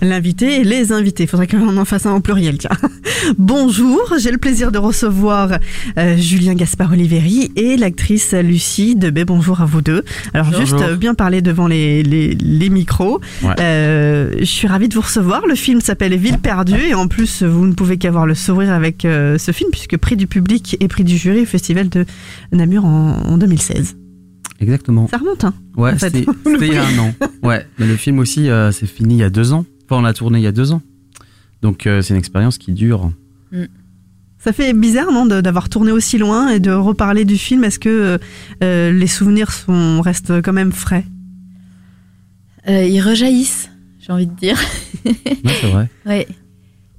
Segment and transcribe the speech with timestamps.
[0.00, 1.24] L'invité et les invités.
[1.24, 2.70] Il faudrait qu'on en fasse un au pluriel, tiens.
[3.38, 5.58] Bonjour, j'ai le plaisir de recevoir
[5.98, 9.24] euh, Julien Gaspard Oliveri et l'actrice Lucie Debay.
[9.24, 10.04] Bonjour à vous deux.
[10.34, 10.60] Alors Bonjour.
[10.60, 13.20] juste euh, bien parler devant les, les, les micros.
[13.42, 13.54] Ouais.
[13.58, 15.46] Euh, je suis ravie de vous recevoir.
[15.48, 19.02] Le film s'appelle Ville perdue et en plus vous ne pouvez qu'avoir le sourire avec
[19.02, 22.04] ce film puisque prix du public et prix du jury au festival de
[22.52, 23.96] Namur en, en 2016.
[24.60, 25.08] Exactement.
[25.08, 27.14] Ça remonte, hein Ouais, en c'était il y a un an.
[27.42, 29.64] Ouais, mais le film aussi, c'est fini il y a deux ans.
[29.88, 30.82] Enfin, on l'a tourné il y a deux ans.
[31.62, 33.10] Donc, euh, c'est une expérience qui dure.
[34.38, 37.64] Ça fait bizarre, non, d'avoir tourné aussi loin et de reparler du film.
[37.64, 38.18] Est-ce que euh,
[38.62, 41.04] euh, les souvenirs sont, restent quand même frais?
[42.68, 44.58] Euh, ils rejaillissent, j'ai envie de dire.
[45.04, 45.14] Ouais,
[45.60, 45.88] c'est vrai.
[46.06, 46.26] ouais.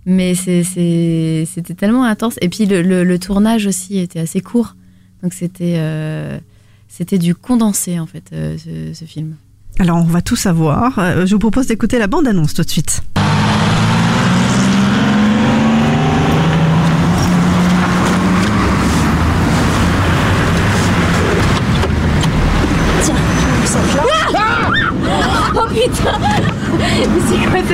[0.06, 1.45] Mais c'était
[1.78, 2.36] tellement intense.
[2.42, 4.76] Et puis le, le- le tournage aussi était assez court.
[5.22, 6.40] Donc c'était euh,
[6.88, 9.36] c'était du condensé, en fait, euh, ce, ce film.
[9.78, 10.98] Alors, on va tout savoir.
[11.00, 13.02] Euh, je vous propose d'écouter la bande-annonce tout de suite.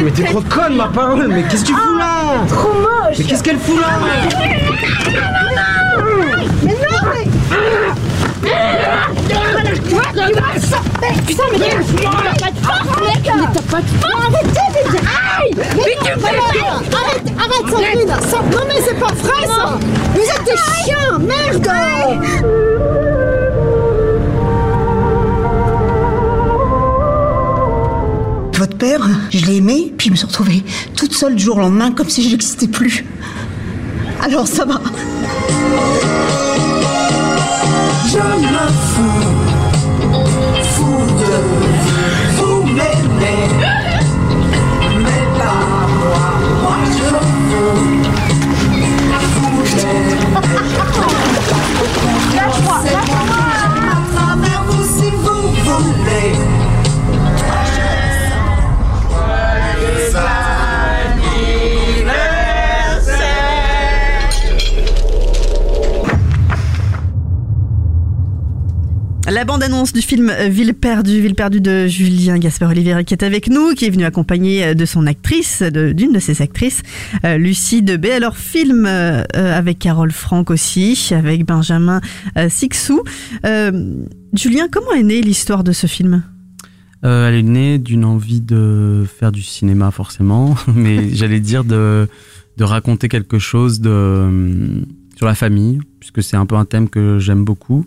[0.04, 3.24] Mais t'es trop conne, ma parole Mais qu'est-ce que tu fous là Trop moche Mais
[3.24, 4.00] qu'est-ce qu'elle fout là
[17.38, 19.78] Arrête Sandrine Ça- Non mais c'est pas vrai ça
[20.14, 21.68] Vous êtes des chiens Merde
[28.58, 29.02] Votre père,
[29.32, 30.64] je l'ai aimé, puis je me suis retrouvée
[30.96, 33.06] toute seule du jour au lendemain comme si je n'existais plus.
[34.24, 34.80] Alors ça va.
[38.16, 39.05] Je me
[69.36, 73.22] La bande-annonce du film euh, Ville perdue, Ville perdue de Julien Gaspard Olivier qui est
[73.22, 76.84] avec nous, qui est venu accompagné euh, de son actrice, de- d'une de, ses actrices,
[77.26, 78.14] euh, Lucie Debay.
[78.14, 82.00] Alors film euh, avec Carole Franck aussi, avec Benjamin
[82.38, 83.04] euh, Sixou.
[83.44, 86.24] Julien, comment est née l'histoire de ce film?
[87.04, 90.56] Elle est née d'une envie de faire du cinéma, forcément.
[90.74, 92.08] Mais j'allais dire de,
[92.56, 94.82] de raconter quelque chose de,
[95.18, 97.86] sur la famille, puisque c'est un peu un thème que j'aime beaucoup.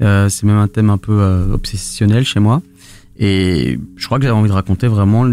[0.00, 2.62] Euh, c'est même un thème un peu euh, obsessionnel chez moi.
[3.18, 5.28] Et je crois que j'avais envie de raconter vraiment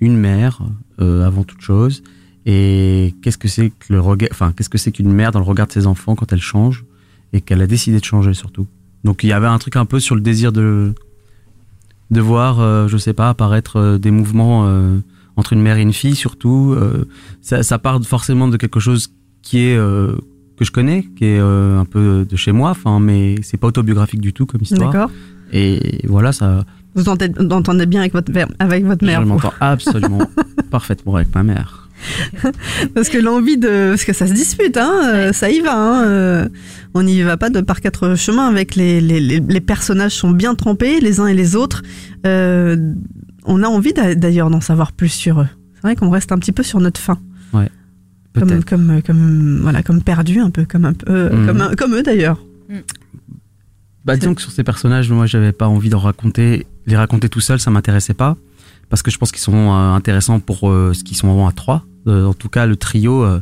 [0.00, 0.60] une mère
[1.00, 2.02] euh, avant toute chose.
[2.46, 5.44] Et qu'est-ce que c'est que le regard, enfin qu'est-ce que c'est qu'une mère dans le
[5.44, 6.84] regard de ses enfants quand elle change
[7.32, 8.66] et qu'elle a décidé de changer surtout.
[9.04, 10.94] Donc il y avait un truc un peu sur le désir de
[12.12, 14.98] de voir, euh, je sais pas, apparaître des mouvements euh,
[15.34, 16.76] entre une mère et une fille surtout.
[17.42, 19.78] ça, ça part forcément de quelque chose qui est
[20.56, 23.66] que je connais, qui est euh, un peu de chez moi, enfin, mais c'est pas
[23.66, 24.90] autobiographique du tout comme histoire.
[24.92, 25.10] D'accord.
[25.52, 26.64] Et voilà, ça.
[26.94, 30.22] Vous entendez, bien avec votre, mère- avec votre mère je m'entends absolument
[30.70, 31.88] parfaitement avec ma mère.
[32.94, 33.90] Parce que l'envie de.
[33.90, 35.74] Parce que ça se dispute, hein, euh, ça y va.
[35.76, 36.48] Hein, euh,
[36.94, 40.30] on n'y va pas de par quatre chemins avec les, les, les, les personnages sont
[40.30, 41.82] bien trempés, les uns et les autres.
[42.26, 42.76] Euh,
[43.44, 45.48] on a envie d'a- d'ailleurs d'en savoir plus sur eux.
[45.74, 47.18] C'est vrai qu'on reste un petit peu sur notre faim.
[48.38, 48.64] Comme, Peut-être.
[48.66, 51.46] comme, comme, voilà, comme perdu, un peu, comme, un peu, Mhm.
[51.46, 52.38] comme, comme eux d'ailleurs.
[54.04, 57.40] Bah, disons que sur ces personnages, moi, j'avais pas envie de raconter, les raconter tout
[57.40, 58.36] seul, ça m'intéressait pas.
[58.88, 61.84] Parce que je pense qu'ils sont euh, intéressants pour euh, ce qu'ils sont à trois.
[62.06, 63.40] Euh, en tout cas, le trio euh,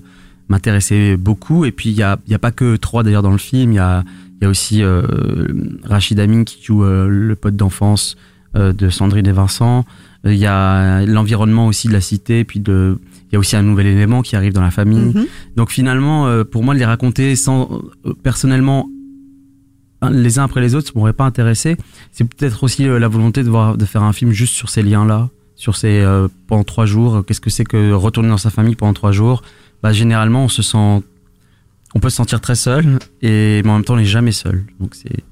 [0.48, 1.66] m'intéressait beaucoup.
[1.66, 3.72] Et puis, il y a, y a pas que trois d'ailleurs dans le film.
[3.72, 4.04] Il y a,
[4.40, 5.02] y a aussi euh,
[5.84, 8.16] Rachid Amin qui joue euh, le pote d'enfance
[8.56, 9.84] euh, de Sandrine et Vincent.
[10.24, 12.98] Il y a l'environnement aussi de la cité, puis de,
[13.34, 15.12] y a aussi un nouvel élément qui arrive dans la famille.
[15.14, 15.26] Mhm.
[15.56, 18.88] Donc finalement, euh, pour moi, de les raconter sans euh, personnellement
[20.10, 21.76] les uns après les autres, ça m'aurait pas intéressé.
[22.12, 24.82] C'est peut-être aussi euh, la volonté de voir, de faire un film juste sur ces
[24.82, 27.24] liens-là, sur ces euh, pendant trois jours.
[27.26, 29.42] Qu'est-ce que c'est que retourner dans sa famille pendant trois jours?
[29.82, 31.02] Bah généralement, on se sent,
[31.94, 34.64] on peut se sentir très seul, et mais en même temps, on n'est jamais seul.
[34.80, 35.24] Donc c'est,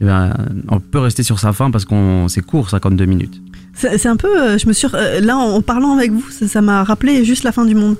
[0.00, 0.32] eh ben,
[0.68, 3.40] on peut rester sur sa faim parce qu'on c'est court, 52 minutes.
[3.76, 6.84] C'est un peu, euh, je me suis, euh, là en, parlant avec vous, ça m'a
[6.84, 7.96] rappelé juste la fin du monde.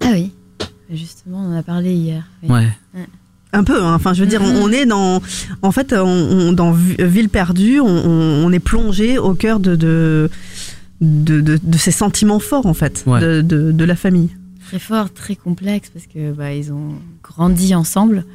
[0.00, 0.32] Ah oui.
[0.92, 2.24] Justement, on en a parlé hier.
[2.42, 2.50] oui.
[2.50, 2.68] Ouais.
[3.54, 3.94] Un peu, hein.
[3.94, 5.22] enfin je veux dire, on, on est dans,
[5.62, 9.58] en fait, on, on- dans Vi- Ville perdue, on, on- on est plongé au cœur
[9.58, 10.28] de, de,
[11.00, 13.20] de, de- de ces sentiments forts en fait, Ouais.
[13.20, 14.28] de, de, de la famille.
[14.66, 16.92] Très fort, très complexe parce que bah, ils ont
[17.22, 18.26] grandi ensemble.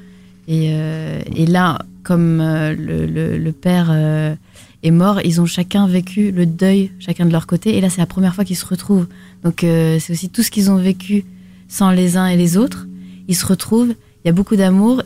[0.47, 4.33] Et, euh, et là, comme euh, le, le- le père euh,
[4.83, 7.77] est mort, ils ont chacun vécu le deuil, chacun de leur côté.
[7.77, 9.07] Et là, c'est la première fois qu'ils se retrouvent.
[9.43, 11.25] Donc, euh, c'est aussi tout ce qu'ils ont vécu
[11.67, 12.85] sans les uns et les autres.
[13.27, 13.93] Ils se retrouvent,
[14.23, 15.01] il y a beaucoup d'amour.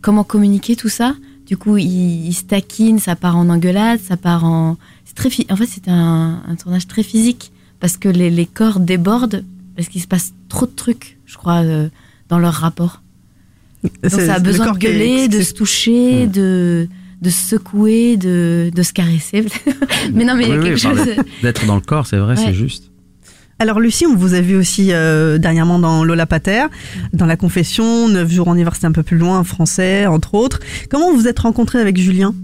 [0.00, 1.14] Comment communiquer tout ça?
[1.46, 4.76] Du coup, ils, ils se taquinent, ça part en engueulade, ça part en.
[5.04, 8.80] C'est très, en fait, c'était un, un tournage très physique parce que les, les corps
[8.80, 9.44] débordent,
[9.76, 11.88] parce qu'il se passe trop de trucs, je crois, euh,
[12.28, 13.02] dans leur rapport.
[14.02, 16.88] Donc ça a besoin de est- gueuler, de se toucher, de,
[17.22, 19.44] de se secouer, de, de se caresser.
[20.12, 21.00] mais non, mais il y a Oui, quelque chose.
[21.42, 22.42] D'être dans le corps, c'est vrai, Ouais.
[22.46, 22.90] c'est juste.
[23.58, 26.66] Alors Lucie, on vous a vu aussi euh, dernièrement dans Lola Pater,
[27.14, 30.60] dans La Confession, 9 jours en hiver, c'était un peu plus loin, français, entre autres.
[30.90, 32.34] Comment vous vous êtes rencontré avec Julien?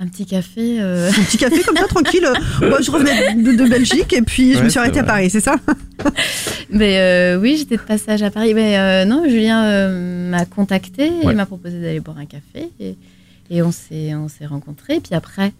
[0.00, 0.78] Un petit café.
[0.80, 2.26] euh, Un petit café comme ça, tranquille.
[2.60, 5.04] bah, je revenais de, de Belgique et puis je Ouais, me suis arrêtée à.
[5.04, 5.54] Paris, c'est ça?
[6.70, 8.54] Mais euh, oui, j'étais de passage à Paris.
[8.54, 11.34] Mais euh, non, Julien euh, m'a contacté et Ouais.
[11.34, 12.70] m'a proposé d'aller boire un café.
[12.80, 12.96] Et,
[13.52, 14.98] et on s'est on s'est rencontrés.
[15.00, 15.52] Puis après,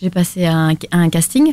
[0.00, 1.52] j'ai passé à un, à un casting.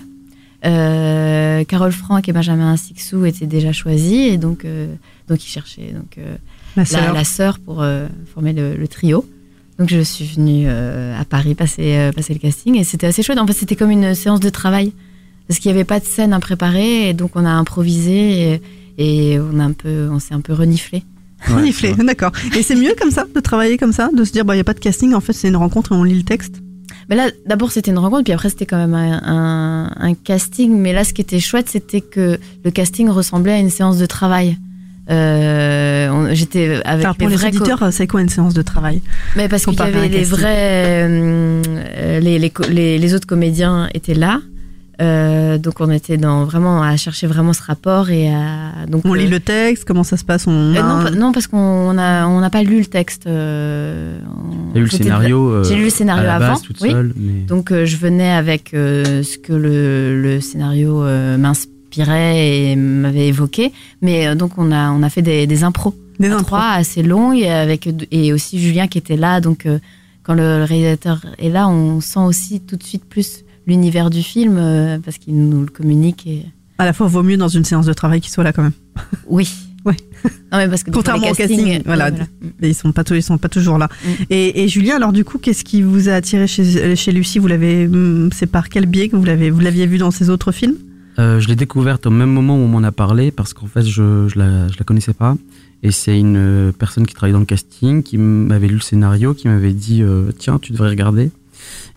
[0.65, 4.31] Euh, Carole Franck et Benjamin Sixou étaient déjà choisis.
[4.31, 4.93] Et donc, euh,
[5.27, 6.35] donc ils cherchaient donc, euh,
[6.75, 7.13] La sœur.
[7.13, 7.83] la sœur pour
[8.33, 9.25] former le, le trio.
[9.79, 12.75] Donc je suis venue à Paris passer, passer le casting.
[12.77, 13.39] Et c'était assez chouette.
[13.39, 14.93] En fait, c'était comme une séance de travail.
[15.47, 17.09] Parce qu'il n'y avait pas de scène à préparer.
[17.09, 18.53] Et donc on a improvisé.
[18.53, 21.03] Et, et on, a un peu, on s'est un peu reniflé.
[21.49, 22.03] Ouais, vrai.
[22.03, 22.31] d'accord.
[22.57, 24.61] Et c'est mieux comme ça, de travailler comme ça, de se dire, bah, il n'y
[24.61, 26.55] a pas de casting, en fait, c'est une rencontre et on lit le texte?
[27.09, 30.75] Mais là, d'abord, c'était une rencontre, puis après, c'était quand même un, un- un casting.
[30.77, 34.05] Mais là, ce qui était chouette, c'était que le casting ressemblait à une séance de
[34.05, 34.57] travail.
[35.09, 38.61] Euh, on- J'étais avec pour les les vrais co- auditeurs, c'est quoi une séance de
[38.61, 39.01] travail?
[39.37, 40.37] Mais parce qu'il y avait les casting.
[40.37, 40.55] vrais.
[41.07, 41.61] euh,
[41.95, 44.41] euh, les, les- les autres comédiens étaient là.
[45.01, 48.09] Euh, donc, on était dans, vraiment à chercher vraiment ce rapport.
[48.09, 51.11] Et à, donc, On lit euh, le texte, comment ça se passe on euh, a
[51.11, 53.27] non, non, parce qu'on n'a on n'a pas lu le texte.
[53.27, 54.17] euh,
[54.73, 55.63] a eu le scénario.
[55.63, 56.53] J'ai lu le scénario avant.
[56.53, 56.91] base, toute oui.
[56.91, 62.71] seule, mais- Donc euh, je venais avec euh, ce que le, le scénario euh, m'inspirait
[62.71, 63.71] et m'avait évoqué.
[64.01, 65.93] Mais euh, donc on a, on a fait des, des impros.
[66.19, 69.41] Des trois assez longues et, avec, et aussi Julien qui était là.
[69.41, 69.77] Donc euh,
[70.23, 74.57] quand le réalisateur est là, on sent aussi tout de suite plus l'univers du film
[74.57, 76.25] euh, parce qu'il nous le communique.
[76.25, 76.45] Et...
[76.79, 78.71] À la fois, vaut mieux dans une séance de travail qu'il soit là quand même.
[79.27, 79.47] Oui.
[79.85, 79.95] Ouais.
[80.51, 82.11] Non, mais parce que Contrairement au casting, castings, voilà.
[82.59, 83.87] Mais ils sont pas, tou- ils sont pas toujours là.
[84.03, 84.09] Mm.
[84.31, 87.39] Et, et Julien, alors du coup, qu'est-ce qui vous a attiré chez, chez Lucie?
[87.39, 90.29] Vous l'avez, hum, c'est par quel biais que vous l'avez, vous l'aviez vu dans ses
[90.29, 90.75] autres films?
[91.19, 93.81] Euh, je l'ai découverte au même moment où on m'en a parlé parce qu'en fait
[93.83, 95.35] je, je, la, je la connaissais pas
[95.81, 99.33] et c'est une euh, personne qui travaillait dans le casting qui m'avait lu le scénario
[99.33, 101.31] qui m'avait dit euh, tiens tu devrais regarder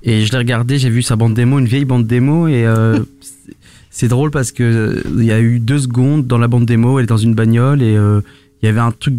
[0.03, 2.99] et je l'ai regardé j'ai vu sa bande démo une vieille bande démo et euh,
[3.91, 6.99] c'est- drôle parce que euh, il y a eu deux secondes dans la bande démo
[6.99, 8.21] elle est dans une bagnole et euh,
[8.62, 9.15] il y avait un truc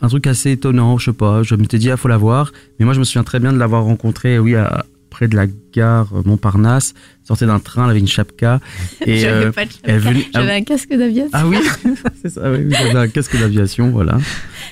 [0.00, 2.84] un truc assez étonnant je sais pas je m'étais dit ah faut la voir mais
[2.84, 6.08] moi je me souviens très bien de l'avoir rencontrée oui à, près de la gare
[6.24, 8.60] Montparnasse sortait d'un train elle avait une chapka
[9.06, 11.30] et J'avais euh, pas de chapka, venait- J'avais un casque d'aviation.
[11.32, 11.56] ah oui,
[12.22, 14.18] c'est ça, oui, j'avais un casque d'aviation, voilà.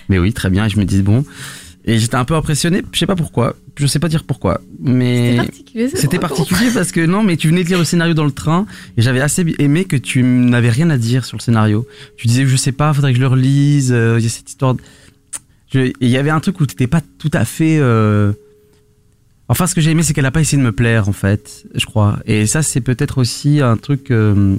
[0.08, 1.24] Mais oui, très bien, et je me dis bon.
[1.84, 5.36] Et j'étais un peu impressionné, je sais pas pourquoi, je sais pas dire pourquoi, mais
[5.88, 6.18] C'était particulier.
[6.20, 9.02] particulier parce que non, mais tu venais de lire le scénario dans le train et
[9.02, 11.84] j'avais assez aimé que tu n'avais rien à dire sur le scénario.
[12.16, 14.48] Tu disais, je sais pas, faudrait que je le relise, euh, il y a cette
[14.48, 14.76] histoire.
[15.74, 17.78] il y avait un truc où t'étais pas tout à fait.
[17.80, 18.32] euh,
[19.48, 21.64] Enfin, ce que j'ai aimé, c'est qu'elle a pas essayé de me plaire, en fait,
[21.74, 22.20] je crois.
[22.26, 24.54] Et ça, c'est peut-être aussi un truc euh,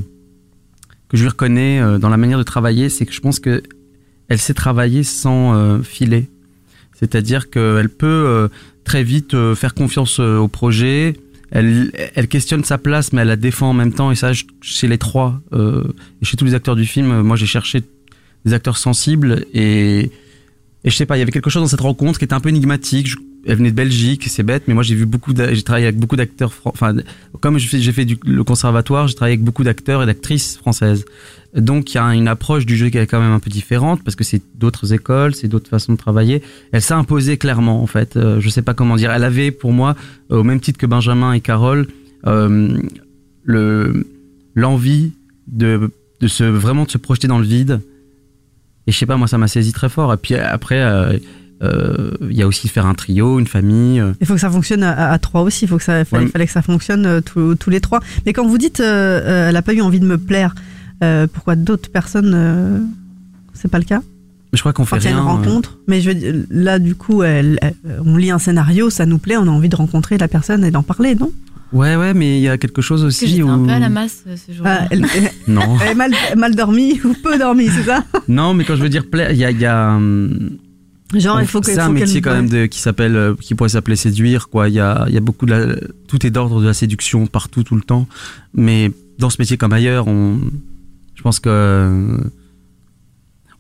[1.08, 3.64] que je lui reconnais dans la manière de travailler, c'est que je pense que
[4.28, 6.28] elle sait travailler sans filer.
[7.00, 8.48] C'est-à-dire qu'elle peut euh,
[8.84, 11.16] très vite euh, faire confiance euh, au projet.
[11.52, 14.12] Elle, elle questionne sa place, mais elle la défend en même temps.
[14.12, 14.32] Et ça,
[14.62, 15.84] chez les trois euh,
[16.22, 17.84] chez tous les acteurs du film, moi j'ai cherché
[18.46, 20.12] des acteurs sensibles et,
[20.84, 22.40] et je sais pas, il y avait quelque chose dans cette rencontre qui était un
[22.40, 23.10] peu énigmatique.
[23.46, 26.16] Elle venait de Belgique, c'est bête, mais moi j'ai vu beaucoup, j'ai travaillé avec beaucoup
[26.16, 26.96] d'acteurs, enfin,
[27.42, 31.06] comme j'ai fait du, le conservatoire, j'ai travaillé avec beaucoup d'acteurs et d'actrices françaises.
[31.56, 34.04] Donc il y a une approche du jeu qui est quand même un peu différente
[34.04, 36.42] parce que c'est d'autres écoles, c'est d'autres façons de travailler.
[36.72, 38.18] Elle s'est imposée clairement en fait.
[38.18, 39.12] Euh, je sais pas comment dire.
[39.12, 39.96] Elle avait pour moi,
[40.32, 41.88] euh, au même titre que Benjamin et Carole,
[42.26, 42.76] euh,
[43.44, 44.08] le
[44.56, 45.12] l'envie
[45.48, 47.82] de de se vraiment de se projeter dans le vide.
[48.88, 50.14] Et je sais pas, moi ça m'a saisi très fort.
[50.14, 51.18] Et puis après, euh,
[52.30, 54.00] il y a aussi faire un trio, une famille.
[54.00, 54.14] euh.
[54.22, 55.66] Il faut que ça fonctionne à, à trois aussi.
[55.66, 56.30] Il faut que ça, fallait, Ouais.
[56.32, 58.00] fallait que ça fonctionne euh, tous- les trois.
[58.26, 60.56] Mais quand vous dites, euh, euh, elle a pas eu envie de me plaire,
[61.04, 62.80] euh, pourquoi d'autres personnes, euh,
[63.54, 64.02] c'est pas le cas?
[64.52, 65.26] Je crois qu'on fait y a une rien.
[65.26, 65.78] euh, rencontre.
[65.88, 67.74] Mais je veux dire, là, du coup, elle- elle-
[68.06, 70.70] on lit un scénario, ça nous plaît, on a envie de rencontrer la personne et
[70.72, 71.32] d'en parler, non?
[71.72, 73.50] Ouais, ouais, mais il y a quelque chose aussi j'étais où.
[73.50, 74.82] un peu à la masse euh, ce jour-là.
[74.84, 75.78] Ah, elle, elle- Non.
[75.84, 78.04] elle est mal, mal dormi ou peu dormi, c'est ça?
[78.28, 79.50] Non, mais quand je veux dire plaire, il y a.
[79.50, 80.52] il y a, hum,
[81.20, 83.70] Genre, il faut que c'est un métier quand même de, qui s'appelle, euh, qui pourrait
[83.70, 84.68] s'appeler séduire, quoi.
[84.70, 85.76] Il y a, il y a beaucoup de la-
[86.08, 88.08] tout est d'ordre de la séduction partout, tout le temps.
[88.54, 90.40] Mais dans ce métier comme ailleurs, on,
[91.16, 92.18] je pense que,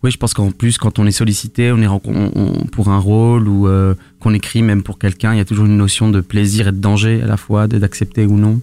[0.03, 2.97] oui, je pense qu'en plus, quand on est sollicité, on est on- on- pour un
[2.99, 6.19] rôle ou euh, qu'on écrit même pour quelqu'un, il y a toujours une notion de
[6.19, 8.61] plaisir et de danger à la fois, d'accepter ou non.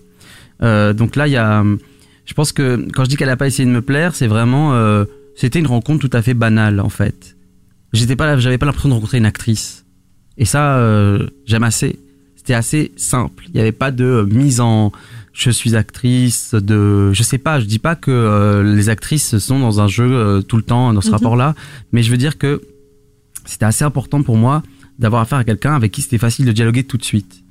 [0.62, 1.64] Euh, donc là, il y a,
[2.26, 4.74] je pense que quand je dis qu'elle a pas essayé de me plaire, c'est vraiment,
[4.74, 5.04] euh,
[5.34, 7.36] c'était une rencontre tout à fait banale en fait.
[7.92, 9.84] J'étais pas, là- j'avais pas l'impression de rencontrer une actrice.
[10.38, 11.98] Et ça, euh, j'aime assez.
[12.36, 13.44] C'était assez simple.
[13.48, 14.92] Il n'y avait pas de euh, mise en,
[15.32, 17.60] je suis actrice, de, je sais pas.
[17.60, 20.92] Je dis pas que euh, les actrices sont dans un jeu euh, tout le temps
[20.92, 21.14] dans ce Mhm.
[21.14, 21.54] rapport-là,
[21.92, 22.62] mais je veux dire que
[23.44, 24.62] c'était assez important pour moi
[24.98, 27.42] d'avoir affaire à quelqu'un avec qui c'était facile de dialoguer tout de suite.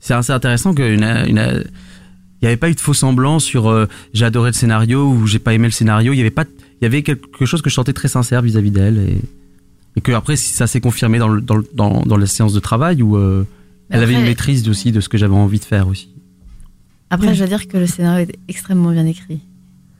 [0.00, 1.64] C'est assez intéressant qu'une, une,
[2.40, 5.38] il n'y avait pas eu de faux semblants sur j'ai adoré le scénario ou j'ai
[5.40, 6.12] pas aimé le scénario.
[6.12, 6.44] Il y avait pas,
[6.80, 9.18] il y avait quelque chose que je sentais très sincère vis-à-vis d'elle et,
[9.96, 12.52] et que après si ça s'est confirmé dans, le, dans, le- dans, dans la séance
[12.52, 13.44] de travail où euh,
[13.90, 16.08] elle avait une maîtrise aussi de ce que j'avais envie de faire aussi.
[17.10, 19.40] Après, je dois dire que le scénario est extrêmement bien écrit.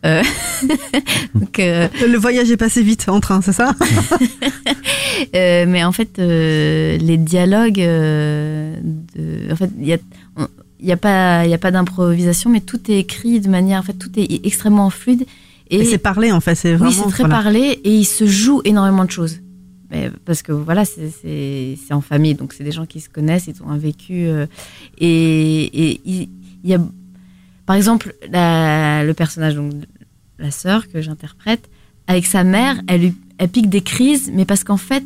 [0.05, 0.23] Euh,
[1.35, 3.75] donc, euh, Le voyage est passé vite en train, c'est ça
[5.35, 8.77] euh, mais en fait, euh, les dialogues, euh,
[9.17, 9.99] de, en fait, il y a,
[10.37, 10.49] on-
[10.79, 13.81] il y a pas, il y a pas d'improvisation, mais tout est écrit de manière,
[13.81, 15.25] en fait, tout est extrêmement fluide.
[15.71, 16.91] Et, c'est parlé en fait, c'est vraiment.
[16.91, 17.43] oui, c'est très voilà.
[17.43, 19.39] parlé et il se joue énormément de choses.
[20.25, 23.71] Parce que voilà, c'est- en famille, donc c'est des gens qui se connaissent, ils ont
[23.71, 24.27] un vécu.
[24.27, 24.47] euh,
[24.99, 26.29] et et il
[26.65, 26.79] il y a,
[27.67, 29.73] par exemple, la- le personnage, donc
[30.39, 31.69] la sœur que j'interprète,
[32.09, 35.05] avec sa mère, elle, lui- elle pique des crises, mais parce qu'en fait,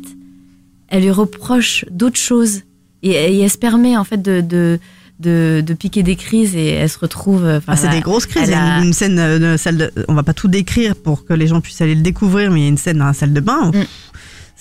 [0.87, 2.61] elle lui reproche d'autres choses.
[3.03, 4.79] Et, et elle se permet en fait de, de,
[5.19, 7.45] de, de piquer des crises et elle se retrouve.
[7.45, 8.47] enfin, Ah, c'est des grosses crises.
[8.47, 10.95] Il y a une, une scène euh, de salle de, on va pas tout décrire
[10.95, 13.05] pour que les gens puissent aller le découvrir, mais il y a une scène dans
[13.05, 13.71] la salle de bain.
[13.73, 14.10] où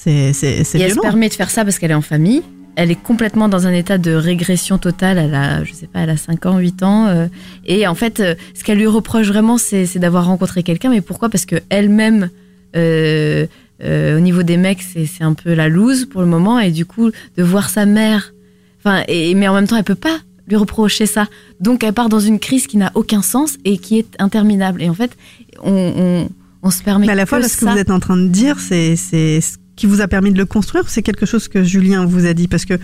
[0.02, 0.78] C'est c'est c'est.
[0.78, 2.42] Et elle se permet de faire ça parce qu'elle est en famille.
[2.76, 5.18] Elle est complètement dans un état de régression totale.
[5.18, 7.06] Elle a, je sais pas, elle a 5 ans, 8 ans.
[7.08, 7.26] euh,
[7.66, 10.88] et en fait, euh, ce qu'elle lui reproche vraiment, c'est c'est d'avoir rencontré quelqu'un.
[10.88, 11.28] Mais pourquoi?
[11.28, 12.30] Parce que elle-même,
[12.76, 13.46] euh,
[13.84, 16.58] euh, au niveau des mecs, c'est c'est un peu la loose pour le moment.
[16.58, 18.32] Et du coup, de voir sa mère.
[18.78, 21.26] Enfin, et, mais en même temps, elle peut pas lui reprocher ça.
[21.60, 24.80] Donc, elle part dans une crise qui n'a aucun sens et qui est interminable.
[24.82, 25.10] Et en fait,
[25.62, 26.28] on, on,
[26.62, 27.72] on se permet Mais à la que fois, là, ce que ça.
[27.72, 30.44] vous êtes en train de dire, c'est c'est ce qui vous a permis de le
[30.44, 30.84] construire.
[30.88, 32.74] C'est quelque chose que Julien vous a dit parce que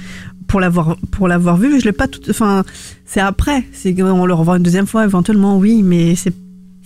[0.49, 2.21] pour l'avoir pour l'avoir vu, je l'ai pas tout.
[2.31, 2.65] Enfin,
[3.05, 3.65] c'est après.
[3.73, 6.33] C'est on le revoit une deuxième fois éventuellement, oui, mais c'est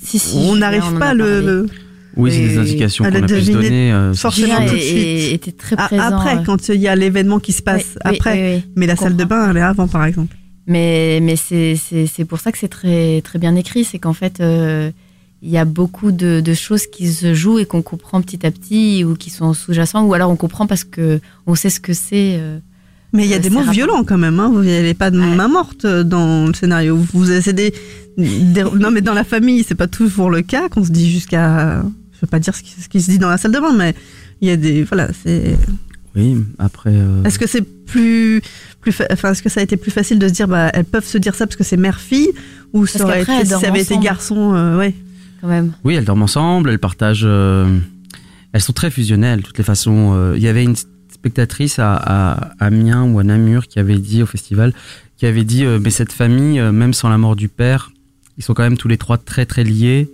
[0.02, 1.66] Si, si, on n'arrive pas le, le-
[2.16, 3.92] Oui, c'est des indications qu'on a pu se donner.
[3.92, 5.32] euh, forcément tout de suite.
[5.34, 6.02] était très A- présent.
[6.02, 6.42] Après, euh.
[6.44, 9.14] quand il y a l'événement qui se passe Oui, après, oui, oui, mais la salle
[9.16, 10.34] de bain, elle est avant, par exemple.
[10.66, 13.84] Mais, mais c'est c'est- c'est pour ça que c'est très, très bien écrit.
[13.84, 14.90] C'est qu'en fait, euh,
[15.42, 18.50] il y a beaucoup de, de choses qui se jouent et qu'on comprend petit à
[18.50, 20.04] petit ou qui sont sous-jacents.
[20.04, 22.36] Ou alors on comprend parce que on sait ce que c'est.
[22.38, 22.58] euh,
[23.12, 24.38] Mais il y a euh, des mots rapport- violents quand même.
[24.38, 24.50] Hein.
[24.52, 26.96] Vous n'avez pas de main morte euh, dans le scénario.
[27.14, 27.72] Vous avez des,
[28.18, 31.82] des- non, mais dans la famille, c'est pas toujours le cas qu'on se dit jusqu'à.
[32.12, 33.72] Je veux pas dire ce qui, ce qui se dit dans la salle de bain,
[33.74, 33.94] mais
[34.42, 34.82] il y a des.
[34.84, 35.56] Voilà, c'est.
[36.16, 36.90] Oui, après.
[36.92, 38.42] euh, Est-ce que c'est plus,
[38.80, 40.84] plus, fa- enfin, est-ce que ça a été plus facile de se dire, bah, elles
[40.84, 42.28] peuvent se dire ça parce que c'est mère-fille,
[42.72, 44.92] ou ça aurait qu'après, été, elles si ça avait été garçon, euh, ouais.
[45.84, 47.22] Oui, elles dorment ensemble, elles partagent.
[47.24, 47.78] euh,
[48.52, 50.12] elles sont très fusionnelles, de toutes les façons.
[50.14, 50.76] Euh, Il y avait une
[51.12, 54.72] spectatrice à, Amiens ou à Namur qui avait dit au festival,
[55.16, 57.90] qui avait dit, euh, mais cette famille, même sans la mort du père,
[58.38, 60.10] ils sont quand même tous les trois très très liés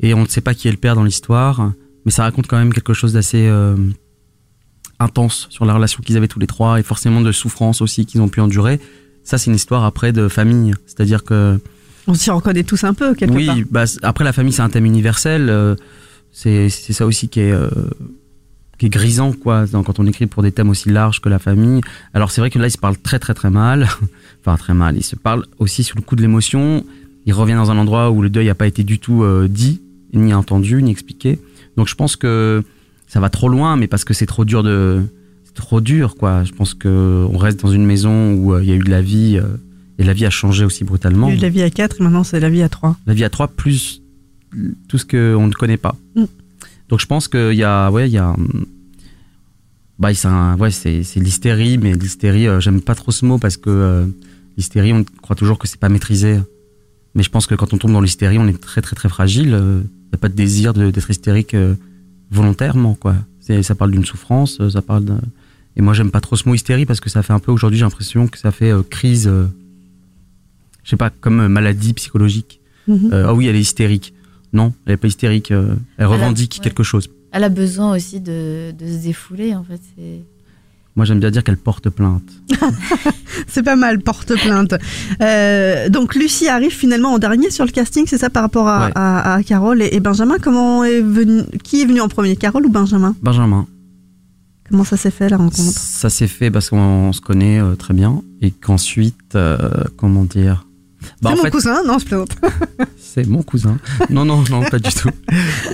[0.00, 1.72] et on ne sait pas qui est le père dans l'histoire,
[2.04, 3.50] mais ça raconte quand même quelque chose d'assez
[4.98, 8.20] intense sur la relation qu'ils avaient tous les trois et forcément de souffrance aussi qu'ils
[8.20, 8.80] ont pu endurer.
[9.24, 11.60] Ça, c'est une histoire après de famille, c'est-à-dire que
[12.06, 13.56] On s'y reconnaît tous un peu, quelque oui, part.
[13.70, 15.48] bah, c- après la famille c'est un thème universel.
[15.50, 15.74] euh,
[16.32, 17.68] c'est ça aussi qui est euh,
[18.78, 21.80] qui est grisant quoi quand on écrit pour des thèmes aussi larges que la famille.
[22.14, 23.88] Alors c'est vrai que là il se parle très très très mal,
[24.40, 24.96] enfin très mal.
[24.96, 26.84] Il se parle aussi sous le coup de l'émotion.
[27.26, 29.80] Il revient dans un endroit où le deuil n'a pas été du tout euh, dit,
[30.12, 31.38] ni entendu, ni expliqué.
[31.76, 32.62] Donc je pense que
[33.06, 35.02] ça va trop loin, mais parce que c'est trop dur de,
[35.44, 36.42] c'est trop dur quoi.
[36.44, 39.02] Je pense que on reste dans une maison où il y a eu de la
[39.02, 39.38] vie
[40.02, 41.28] et la vie a changé aussi brutalement.
[41.28, 42.96] Il y a eu la vie à 4 et maintenant c'est la vie à 3.
[43.06, 44.02] La vie à trois plus
[44.88, 45.96] tout ce qu'on ne connaît pas.
[46.14, 46.24] Mm.
[46.88, 48.66] Donc je pense qu'il y a, ouais, il y a, hum,
[49.98, 53.70] bah, c'est ouais, c'est, l'hystérie, mais l'hystérie, euh, j'aime pas trop ce mot parce que
[53.70, 54.06] euh,
[54.56, 56.38] l'hystérie, on croit toujours que c'est pas maîtrisé.
[57.14, 59.48] Mais je pense que quand on tombe dans l'hystérie, on est très très très fragile.
[59.48, 61.74] Il n'y a pas de désir d'être hystérique euh,
[62.30, 63.14] volontairement, quoi.
[63.62, 65.14] Ça parle d'une souffrance, euh, ça parle de...
[65.76, 67.78] Et moi, j'aime pas trop ce mot hystérie parce que ça fait un peu, aujourd'hui,
[67.78, 69.46] j'ai l'impression que ça fait euh, crise, euh,
[70.84, 72.60] je sais pas, comme euh, maladie psychologique.
[72.88, 73.10] Mhm.
[73.12, 74.12] Euh, ah oui, elle est hystérique.
[74.52, 75.50] Non, elle est pas hystérique.
[75.50, 76.64] euh, elle a- revendique ouais.
[76.64, 77.08] quelque chose.
[77.32, 79.80] Elle a besoin aussi de, de se défouler, en fait.
[80.96, 82.22] Moi, j'aime bien dire qu'elle porte plainte.
[83.48, 84.74] C'est pas mal, porte-plainte.
[85.22, 88.86] Euh, donc Lucie arrive finalement en dernier sur le casting, c'est ça par rapport à,
[88.86, 88.92] Ouais.
[88.94, 90.36] à- à Carole et, et Benjamin.
[90.38, 93.14] Comment est venu, qui est venu en premier, Carole ou Benjamin?
[93.22, 93.66] Benjamin.
[94.68, 95.56] Comment ça s'est fait la rencontre?
[95.78, 99.58] Ça s'est fait parce qu'on se connaît euh, très bien et qu'ensuite, euh,
[99.96, 100.66] comment dire?
[101.20, 102.36] Bah, C'est mon fait, cousin, non je plaisante.
[102.96, 103.78] C'est mon cousin.
[104.10, 105.10] Non, non, non, pas du tout.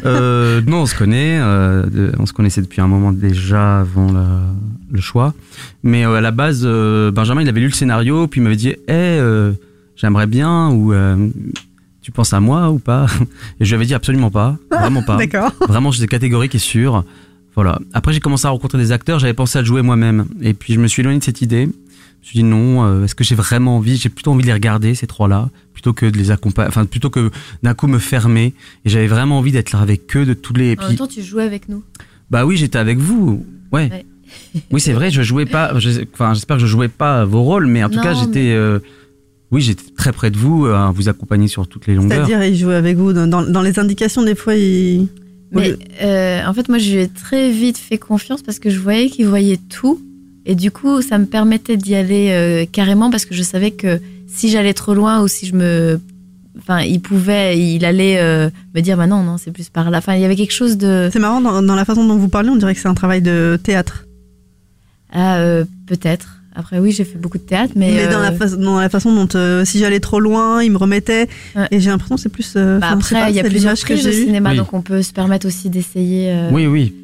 [0.05, 1.39] Euh, non, on se connaît.
[1.41, 4.43] euh, on se connaissait depuis un moment déjà avant la-
[4.91, 5.35] le choix.
[5.83, 8.71] Mais euh, à la base, Benjamin, il avait lu le scénario, puis il m'avait dit
[8.71, 9.53] Eh, euh,
[9.97, 10.93] j'aimerais bien, ou
[12.03, 13.07] tu penses à moi ou pas?
[13.61, 15.17] Et je lui avais dit absolument pas, vraiment pas.
[15.19, 15.53] D'accord.
[15.69, 17.05] Vraiment, j'étais catégorique et sûr.
[17.55, 17.79] Voilà.
[17.93, 20.27] Après, j'ai commencé à rencontrer des acteurs, j'avais pensé à le jouer moi-même.
[20.41, 21.69] Et puis, je me suis éloigné de cette idée.
[22.29, 24.49] Je me suis dit non, euh, est-ce que j'ai vraiment envie J'ai plutôt envie de
[24.49, 27.31] les regarder, ces trois-là, plutôt que de les accompagner, enfin, plutôt que
[27.63, 28.53] d'un coup me fermer.
[28.85, 30.73] Et j'avais vraiment envie d'être là avec eux, de tous les.
[30.73, 31.83] En puis- même temps, tu jouais avec nous.
[32.31, 33.47] bah oui, j'étais avec vous.
[33.73, 33.89] Ouais.
[33.91, 34.05] Ouais.
[34.73, 35.79] oui, c'est vrai, je jouais pas.
[35.79, 38.41] je- Enfin, j'espère que je jouais pas vos rôles, mais en tout Non, cas, j'étais.
[38.41, 38.79] mais- euh,
[39.51, 42.27] oui, j'étais très près de vous, euh, à vous accompagner sur toutes les longueurs.
[42.27, 45.07] C'est-à-dire, il jouait avec vous dans, dans- dans les indications, des fois, il.
[45.53, 48.79] Mais euh, en fait, moi, je lui ai très vite fait confiance parce que je
[48.79, 49.99] voyais qu'il voyait tout.
[50.49, 54.01] Et du coup, ça me permettait d'y aller euh, carrément parce que je savais que
[54.27, 56.01] si j'allais trop loin ou si je me.
[56.59, 59.99] Enfin, il pouvait, il allait euh, me dire, bah non, non, c'est plus par là.
[59.99, 61.09] Enfin, il y avait quelque chose de.
[61.13, 63.23] C'est marrant, dans, dans la façon dont vous parlez, on dirait que c'est un travail
[63.23, 64.07] de théâtre.
[65.13, 66.35] Ah, euh, peut-être.
[66.55, 67.93] Après, oui, j'ai fait beaucoup de théâtre, mais.
[67.95, 70.77] Mais, dans, la fa- dans la façon dont, euh, si j'allais trop loin, il me
[70.79, 71.29] remettait.
[71.55, 71.69] Ouais.
[71.71, 72.55] Et j'ai l'impression que c'est plus.
[72.57, 74.25] euh, bah, après, il y a plusieurs l'image que eue.
[74.25, 74.57] cinéma, Oui.
[74.57, 76.31] donc on peut se permettre aussi d'essayer.
[76.31, 76.95] euh, Oui, oui.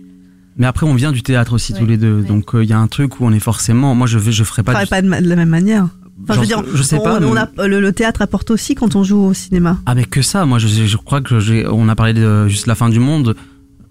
[0.56, 2.26] Mais après, on vient du théâtre aussi Ouais, tous les deux, ouais.
[2.28, 3.94] donc euh, il y a un truc où on est forcément.
[3.94, 4.84] Moi, je je ferai Enfin, pas.
[4.84, 5.88] du- pas de, ma- de la même manière.
[6.22, 8.50] Enfin, je veux dire, je sais on- pas, on mais- a- le, le théâtre apporte
[8.52, 9.78] aussi quand on joue au cinéma.
[9.86, 12.66] Ah mais que ça, moi je, je crois que j'ai, on a parlé de juste
[12.68, 13.34] la fin du monde,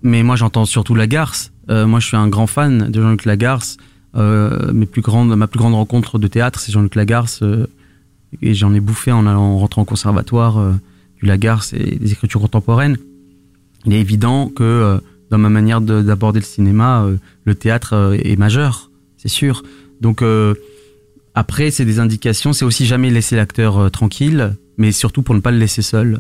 [0.04, 1.52] mais moi j'entends surtout Lagarce.
[1.69, 3.76] Euh, moi je suis un grand fan de Jean-Luc Lagarce.
[4.15, 7.67] Euh, mes plus grandes, ma plus grande rencontre de théâtre c'est Jean-Luc Lagarce euh,
[8.41, 10.71] et j'en ai bouffé en allant en rentrant au conservatoire euh,
[11.21, 12.97] du Lagarce et des écritures contemporaines.
[13.86, 14.97] Il est évident que euh,
[15.33, 19.63] dans ma manière de- d'aborder le cinéma, euh, le théâtre euh, est majeur, c'est sûr.
[19.99, 20.53] Donc euh,
[21.33, 22.53] après, c'est des indications.
[22.53, 26.19] C'est aussi jamais laisser l'acteur euh, tranquille, mais surtout pour ne pas le laisser seul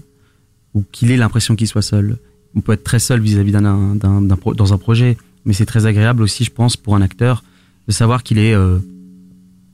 [0.73, 2.17] ou qu'il ait l'impression qu'il soit seul.
[2.55, 6.43] On peut être très seul vis-à-vis d'un, dans un projet, mais c'est très agréable aussi,
[6.43, 7.43] je pense, pour un acteur
[7.87, 8.79] de savoir qu'il est euh,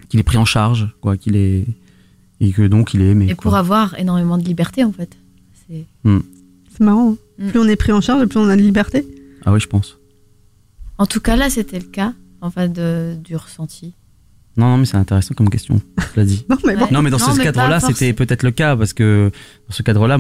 [0.10, 1.65] qu'il est pris en charge, quoi, qu'il est
[2.41, 3.28] et que donc il est aimé.
[3.30, 3.43] Et quoi.
[3.43, 5.12] pour avoir énormément de liberté, en fait.
[5.69, 5.86] C'est-
[6.73, 7.12] C'est marrant.
[7.12, 7.17] hein.
[7.45, 7.49] Mm.
[7.52, 9.06] Plus on est pris en charge, plus on a de liberté.
[9.45, 9.97] Ah oui, je pense.
[10.97, 13.93] En tout cas, là, c'était le cas, en fait, de, du ressenti.
[14.58, 15.82] Non, non, mais c'est intéressant comme question.
[16.15, 16.45] Je l'ai dit.
[16.49, 16.88] Non, mais bon.
[16.91, 19.32] Non, mais dans Non, ce cadre-là, c'était peut-être le cas parce que
[19.67, 20.17] dans ce cadre-là,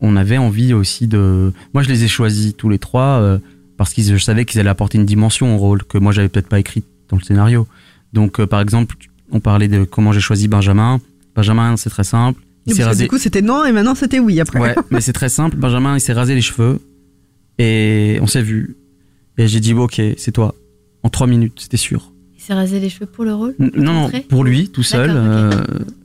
[0.00, 1.52] on avait envie aussi de.
[1.74, 3.38] Moi, je les ai choisis tous les trois euh,
[3.76, 6.48] parce que je savais qu'ils allaient apporter une dimension au rôle que moi, j'avais peut-être
[6.48, 7.66] pas écrit dans le scénario.
[8.14, 8.96] Donc, euh, par exemple,
[9.30, 11.00] on parlait de comment j'ai choisi Benjamin.
[11.36, 12.40] Benjamin, c'est très simple.
[12.64, 13.04] Il Parce s'est que rasé.
[13.04, 14.60] Du coup, c'était non et maintenant c'était oui après.
[14.60, 15.56] Ouais, mais c'est très simple.
[15.58, 16.80] Benjamin, il s'est rasé les cheveux
[17.58, 18.76] et on s'est vu.
[19.38, 20.54] Et j'ai dit, ok, c'est toi.
[21.02, 22.12] En trois minutes, c'était sûr.
[22.36, 25.10] Il s'est rasé les cheveux pour le rôle N- Non, non, pour lui, tout seul.
[25.14, 25.50] Euh,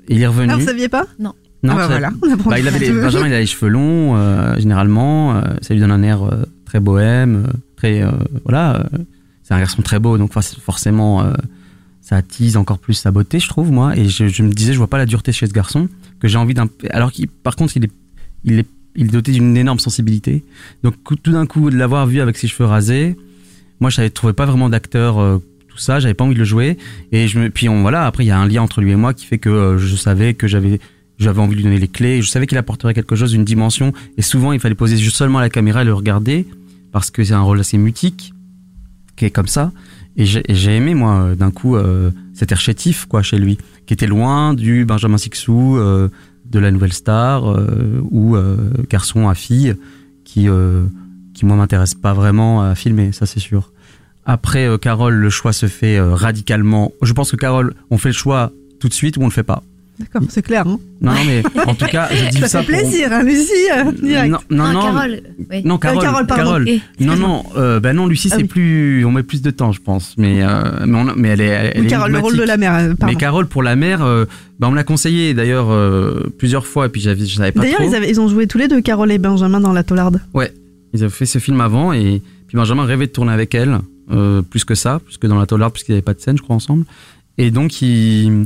[0.08, 0.52] il est revenu.
[0.54, 1.06] Ah, vous saviez pas?
[1.20, 1.34] Non.
[1.64, 2.12] Non, Ah bah voilà,
[2.46, 2.92] on Bah, il avait les.
[2.92, 5.36] Benjamin, il a les cheveux longs, euh, généralement.
[5.36, 8.12] euh, ça lui donne un air euh, très bohème, euh, très euh,
[8.44, 8.82] voilà.
[8.94, 8.98] euh,
[9.42, 11.34] c'est un garçon très beau, donc forc- forcément, euh,
[12.02, 13.98] ça attise encore plus sa beauté, je trouve moi.
[13.98, 16.38] Et je, je me disais, je vois pas la dureté chez ce garçon que j'ai
[16.38, 16.68] envie d'un.
[16.92, 17.92] Alors qu'il, par contre, il est,
[18.44, 20.44] il est, il est doté d'une énorme sensibilité.
[20.84, 23.16] Donc tout d'un coup, de l'avoir vu avec ses cheveux rasés,
[23.80, 25.20] moi, je trouvais pas vraiment d'acteur.
[25.20, 26.78] euh, tout ça, j'avais pas envie de le jouer.
[27.12, 29.26] Et puis on, voilà, après il y a un lien entre lui et moi qui
[29.26, 30.80] fait que euh, je savais que j'avais
[31.20, 32.22] j'avais envie de lui donner les clés.
[32.22, 33.94] Je savais qu'il apporterait quelque chose, une dimension.
[34.18, 36.46] Et souvent, il fallait poser juste seulement la caméra et le regarder
[36.92, 38.34] parce que c'est un rôle assez mutique.
[39.10, 39.72] marqué comme ça.
[40.16, 41.76] Et j'ai aimé, moi, euh, d'un coup,
[42.34, 45.80] cet air chétif, quoi, chez lui, qui était loin du Benjamin Sixou,
[46.50, 49.76] de la Nouvelle Star, euh, ou euh, Garçon à fille,
[50.24, 50.86] qui, euh,
[51.34, 53.72] qui moi, m'intéresse pas vraiment à filmer, ça c'est sûr.
[54.26, 56.92] Après, Carole, le choix se fait radicalement.
[57.02, 59.44] Je pense que Carole, on fait le choix tout de suite ou on le fait
[59.44, 59.64] pas?
[60.00, 60.68] D'accord, c'est clair.
[60.68, 63.24] Hein Non, non, mais en tout cas, je dis ça ça, fait pour- plaisir, hein,
[63.24, 64.30] Lucie, euh, direct.
[64.30, 64.82] Non, non, Ah, non.
[64.82, 65.62] Carole, oui.
[65.66, 65.98] Non, Carole.
[65.98, 66.44] Euh, Carole, pardon.
[66.44, 66.66] Carole.
[66.70, 68.48] Eh, non, non, euh, ben non, Lucie, Ah c'est oui.
[68.48, 70.14] plus, on met plus de temps, je pense.
[70.18, 72.58] Mais, euh, mais, on- mais elle est, elle Oui, est Carole, le rôle de la
[72.58, 73.14] mère, euh, pardon.
[73.14, 74.26] Mais Carole pour la mère, euh,
[74.60, 77.62] ben on me l'a conseillé d'ailleurs euh, plusieurs fois et puis j'avais, je savais pas
[77.62, 77.92] D'ailleurs, trop.
[78.04, 80.22] ils, ils ont joué tous les deux, Carole et Benjamin, dans La Tollarde.
[80.36, 80.52] Ouais,
[80.94, 83.80] ils avaient fait ce film avant et puis Benjamin rêvait de tourner avec elle,
[84.12, 86.44] euh, plus que ça, plus que dans la Tollard, puisqu'ils n'avaient pas de scène, je
[86.44, 86.86] crois, ensemble.
[87.40, 88.46] Et donc, il...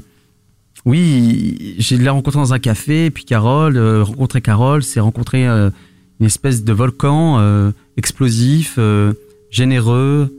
[0.86, 5.70] oui, je l'ai rencontré dans un café, puis Carole, euh, rencontrer Carole, c'est rencontrer euh,
[6.20, 9.14] une espèce de volcan euh, explosif, euh,
[9.50, 10.36] généreux,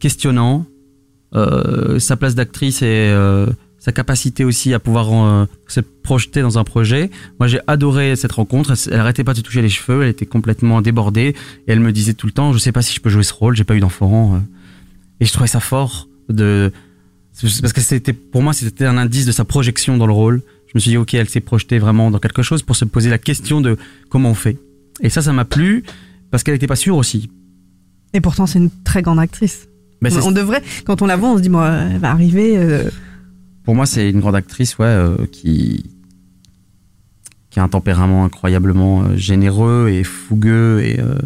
[0.00, 0.66] questionnant.
[1.98, 3.14] Sa place d'actrice et
[3.78, 7.10] sa capacité aussi à pouvoir se projeter dans un projet.
[7.38, 8.72] Moi, j'ai adoré cette rencontre.
[8.90, 10.02] Elle, arrêtait pas de toucher les cheveux.
[10.02, 11.34] Elle était complètement débordée.
[11.66, 13.34] Et elle me disait tout le temps, je sais pas si je peux jouer ce
[13.34, 13.54] rôle.
[13.54, 14.40] J'ai pas eu d'enfant.
[15.20, 16.72] Et je trouvais ça fort de,
[17.40, 20.42] parce que c'était, pour moi, c'était un indice de sa projection dans le rôle.
[20.68, 23.10] Je me suis dit, ok, elle s'est projetée vraiment dans quelque chose pour se poser
[23.10, 23.76] la question de
[24.10, 24.58] comment on fait.
[25.00, 25.84] Et ça, ça m'a plu
[26.30, 27.30] parce qu'elle était pas sûre aussi.
[28.14, 29.68] Et pourtant, c'est une très grande actrice.
[30.02, 32.56] Ben, on devrait, quand on la voit, on se dit, bon, elle va arriver.
[32.56, 32.88] euh,
[33.64, 35.84] Pour moi, c'est une grande actrice, ouais, euh, qui
[37.50, 41.16] qui a un tempérament incroyablement euh, généreux et fougueux et euh,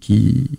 [0.00, 0.50] qui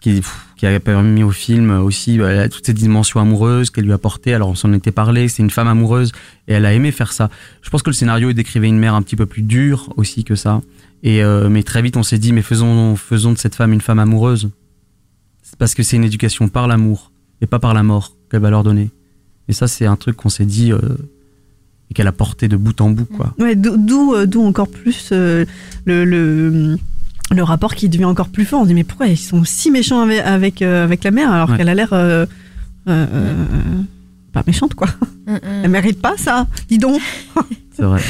[0.00, 3.92] qui, pff, qui a permis au film aussi bah, toutes ces dimensions amoureuses qu'elle lui
[3.92, 4.32] a apportées.
[4.34, 6.12] Alors on s'en était parlé, c'est une femme amoureuse
[6.48, 7.28] et elle a aimé faire ça.
[7.62, 10.34] Je pense que le scénario décrivait une mère un petit peu plus dure aussi que
[10.34, 10.62] ça.
[11.02, 13.80] Et euh, mais très vite on s'est dit mais faisons faisons de cette femme une
[13.82, 14.50] femme amoureuse.
[15.58, 18.64] Parce que c'est une éducation par l'amour et pas par la mort qu'elle va leur
[18.64, 18.90] donner.
[19.48, 20.78] Et ça, c'est un truc qu'on s'est dit euh,
[21.90, 23.34] et qu'elle a porté de bout en bout, quoi.
[23.38, 26.76] Ouais, d'où- euh, d'où encore plus le,
[27.30, 28.60] le rapport qui devient encore plus fort.
[28.60, 31.32] On se dit, mais pourquoi ils sont si méchants avec, avec, euh, avec la mère
[31.32, 31.56] alors Ouais.
[31.56, 32.26] qu'elle a l'air euh,
[32.88, 33.34] euh, euh,
[34.32, 34.88] pas méchante, quoi.
[35.26, 37.00] Mm, Elle mérite pas ça, dis donc.
[37.76, 38.00] C'est vrai.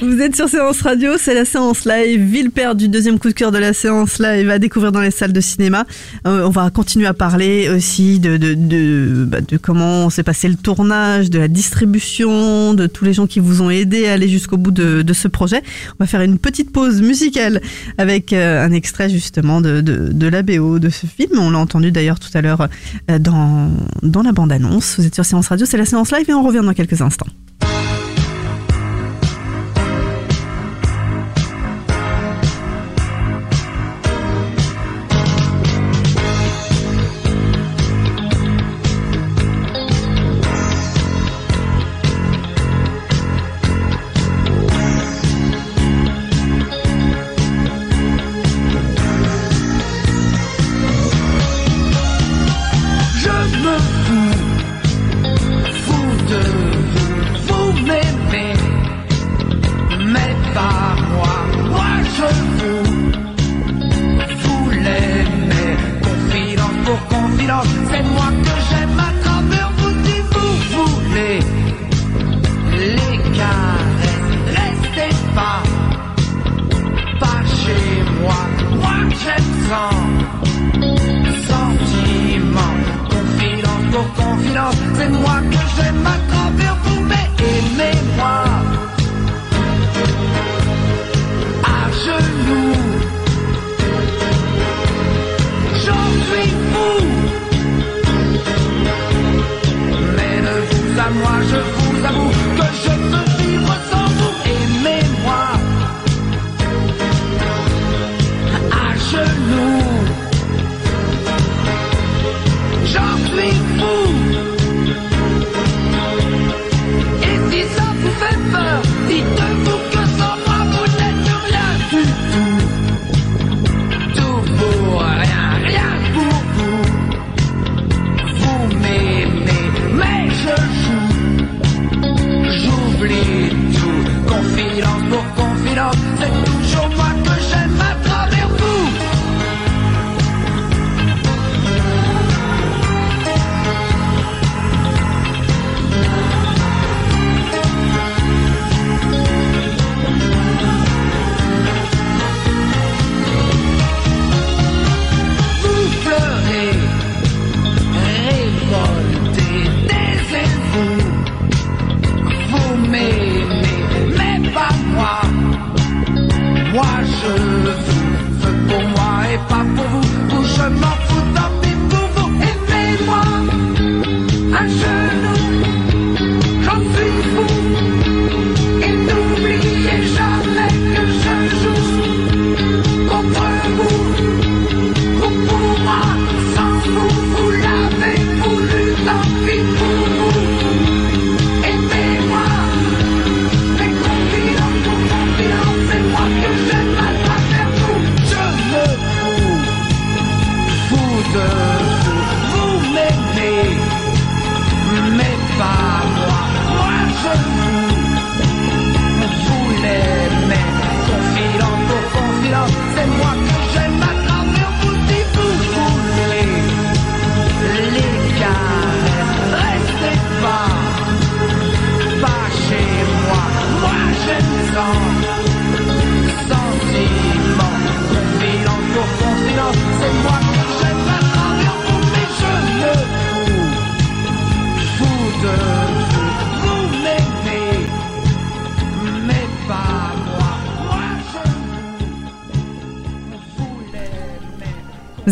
[0.00, 2.22] Vous êtes sur Séance Radio, c'est la séance live.
[2.22, 5.32] Ville perdue, deuxième coup de cœur de la séance live à découvrir dans les salles
[5.32, 5.86] de cinéma.
[6.24, 10.48] Euh, on va continuer à parler aussi de, de, de, bah, de comment s'est passé
[10.48, 14.28] le tournage, de la distribution, de tous les gens qui vous ont aidé à aller
[14.28, 15.62] jusqu'au bout de, de ce projet.
[15.98, 17.60] On va faire une petite pause musicale
[17.96, 21.40] avec euh, un extrait justement de, de, de la BO de ce film.
[21.40, 22.68] On l'a entendu d'ailleurs tout à l'heure
[23.10, 23.68] euh, dans,
[24.04, 24.94] dans la bande-annonce.
[24.96, 27.26] Vous êtes sur Séance Radio, c'est la séance live et on revient dans quelques instants.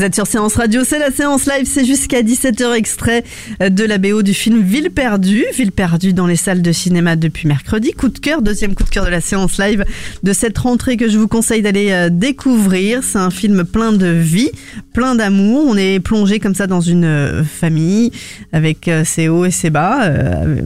[0.07, 3.25] Êtes sur Séance Radio, c'est la séance live, c'est jusqu'à 17h extrait
[3.61, 5.45] de la BO du film Ville perdue.
[5.53, 7.91] Ville perdue dans les salles de cinéma depuis mercredi.
[7.91, 9.85] Coup de cœur, deuxième coup de cœur de la séance live
[10.23, 13.03] de cette rentrée que je vous conseille d'aller euh, découvrir.
[13.03, 14.51] C'est un film plein de vie,
[14.93, 15.65] plein d'amour.
[15.67, 18.13] On est plongé comme ça dans une euh, famille
[18.53, 20.05] avec euh, ses hauts et ses bas.
[20.05, 20.63] Euh,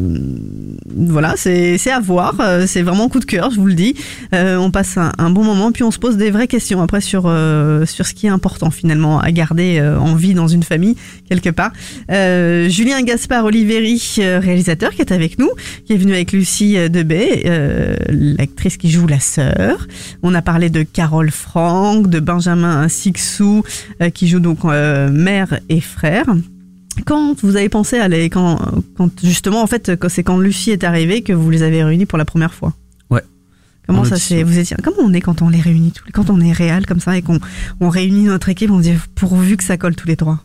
[1.08, 2.34] voilà, c'est à voir.
[2.40, 3.94] Euh, C'est vraiment coup de cœur, je vous le dis.
[4.34, 7.00] Euh, on passe un, un bon moment, puis on se pose des vraies questions après
[7.00, 10.62] sur, euh, sur ce qui est important finalement à garder euh, en vie dans une
[10.62, 10.96] famille,
[11.28, 11.72] quelque part.
[12.10, 15.50] Euh, Julien Gaspard Oliveri, euh, réalisateur, qui est avec nous,
[15.86, 17.44] qui est venu avec Lucie Debay,
[18.08, 19.86] l'actrice qui joue la sœur.
[20.22, 23.62] On a parlé de Carole Franck, de Benjamin Sixou,
[24.14, 26.26] qui joue donc mère et frère.
[27.04, 28.58] Quand vous avez pensé à les, quand,
[28.96, 32.18] quand justement en fait c'est quand Lucie est arrivée que vous les avez réunis pour
[32.18, 32.74] la première fois?
[33.10, 33.22] Ouais.
[33.86, 36.30] Comment En ça s'est vous étiez comment on est quand on les réunit tous quand
[36.30, 37.38] on est réel comme ça et qu'on
[37.80, 40.44] on réunit notre équipe on dit pourvu que ça colle tous les trois?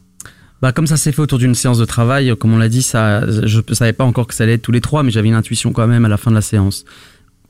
[0.62, 3.30] Bah, comme ça s'est fait autour d'une séance de travail, comme on l'a dit, ça,
[3.46, 5.36] je ne savais pas encore que ça allait être tous les trois, mais j'avais une
[5.36, 6.86] intuition quand même à la fin de la séance.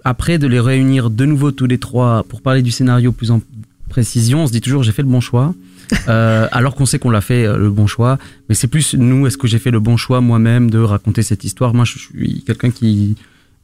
[0.04, 3.42] Après, de les réunir de nouveau tous les trois pour parler du scénario plus en
[3.90, 5.54] précision, on se dit toujours j'ai fait le bon choix.
[6.08, 9.26] Euh, alors qu'on sait qu'on l'a fait euh, le bon choix, mais c'est plus nous,
[9.26, 11.74] est-ce que j'ai fait le bon choix moi-même de raconter cette histoire?
[11.74, 13.16] Moi, je suis quelqu'un qui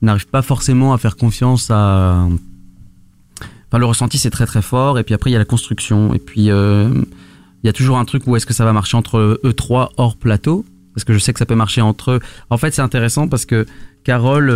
[0.02, 2.28] n'arrive pas forcément à faire confiance à.
[3.68, 6.16] Enfin, le ressenti c'est très très fort, et puis après il y a la construction,
[6.16, 6.90] et puis euh,
[7.64, 9.92] il y a toujours un truc où est-ce que ça va marcher entre eux trois
[9.98, 10.66] hors plateau?
[10.96, 12.20] Parce que je sais que ça peut marcher entre eux.
[12.50, 13.66] En fait, c'est intéressant parce que
[14.04, 14.52] Carole,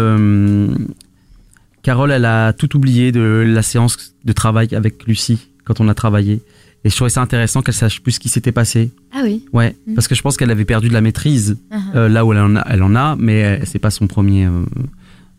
[1.81, 5.93] Carole, elle a tout oublié de la séance de travail avec Lucie quand on a
[5.93, 6.41] travaillé.
[6.85, 8.91] Et je trouvais ça intéressant qu'elle sache plus ce qui s'était passé.
[9.11, 9.43] Ah oui.
[9.51, 9.95] Ouais, Mhm.
[9.95, 11.95] parce que je pense qu'elle avait perdu de la maîtrise Uh-huh.
[11.95, 14.45] euh, là où elle en a, elle en a mais euh, c'est pas son premier.
[14.45, 14.61] euh,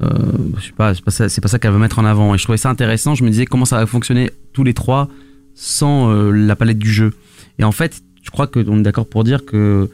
[0.02, 0.08] euh,
[0.58, 2.34] je sais pas, c'est pas ça, qu'elle veut mettre en avant.
[2.34, 3.14] Et je trouvais ça intéressant.
[3.14, 5.08] Je me disais comment ça va fonctionner tous les trois
[5.54, 7.14] sans euh, la palette du jeu.
[7.58, 9.88] Et en fait, je crois qu'on est d'accord pour dire que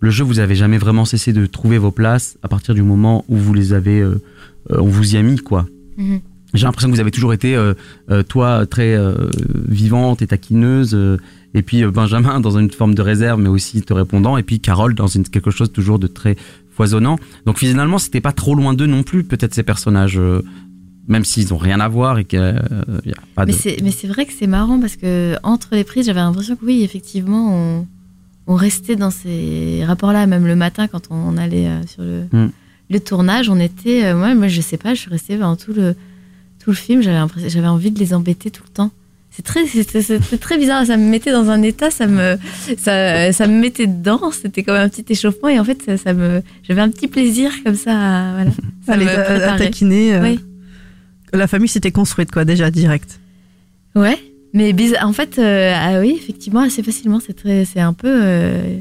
[0.00, 3.24] le jeu, vous avez jamais vraiment cessé de trouver vos places à partir du moment
[3.28, 4.04] où vous les avez,
[4.68, 5.66] on vous y a mis quoi.
[5.96, 6.20] Mhm.
[6.54, 7.74] J'ai l'impression que vous avez toujours été, euh,
[8.10, 9.14] euh, toi, très euh,
[9.68, 10.96] vivante et taquineuse,
[11.54, 14.94] et puis Benjamin dans une forme de réserve, mais aussi te répondant, et puis Carole
[14.94, 16.36] dans une, quelque chose toujours de très
[16.70, 17.18] foisonnant.
[17.46, 20.20] Donc finalement, c'était pas trop loin d'eux non plus, peut-être ces personnages,
[21.08, 23.52] même s'ils ont rien à voir et qu'il n'y a pas de.
[23.82, 26.82] Mais c'est, vrai que c'est marrant parce que entre les prises, j'avais l'impression que oui,
[26.82, 27.86] effectivement, on,
[28.46, 32.50] on restait dans ces rapports-là, même le matin quand on allait sur le, Mm.
[32.90, 35.96] le tournage, on était, moi, moi, je sais pas, je suis restée pendant tout le,
[36.66, 38.90] tout le film, j'avais envie de les embêter tout le temps.
[39.30, 40.02] C'est très, c'était,
[40.38, 42.36] très bizarre, ça me mettait dans un état, ça me,
[42.76, 46.12] ça, ça me mettait dedans, c'était comme un petit échauffement et en fait, ça, ça
[46.12, 48.50] me, j'avais un petit plaisir comme ça, à- voilà.
[48.84, 49.58] Ça à- à préparait.
[49.58, 50.14] taquiner.
[50.16, 50.40] euh, Oui.
[51.32, 53.20] La famille s'était construite quoi déjà direct.
[53.94, 54.18] Ouais,
[54.52, 55.06] mais bizarre.
[55.08, 57.20] En fait, euh, ah oui, effectivement, assez facilement.
[57.24, 58.80] C'est très, c'est un peu euh,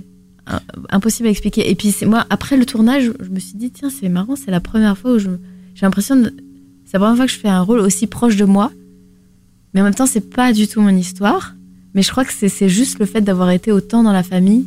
[0.89, 1.69] impossible à expliquer.
[1.69, 4.51] Et puis c'est moi, après le tournage, je me suis dit tiens, c'est marrant, c'est
[4.51, 5.29] la première fois où je,
[5.75, 6.33] j'ai l'impression, de-
[6.85, 8.71] c'est la première fois que je fais un rôle aussi proche de moi.
[9.73, 11.55] Mais en même temps, c'est pas du tout mon histoire.
[11.93, 14.65] Mais je crois que c'est, juste le fait d'avoir été autant dans la famille.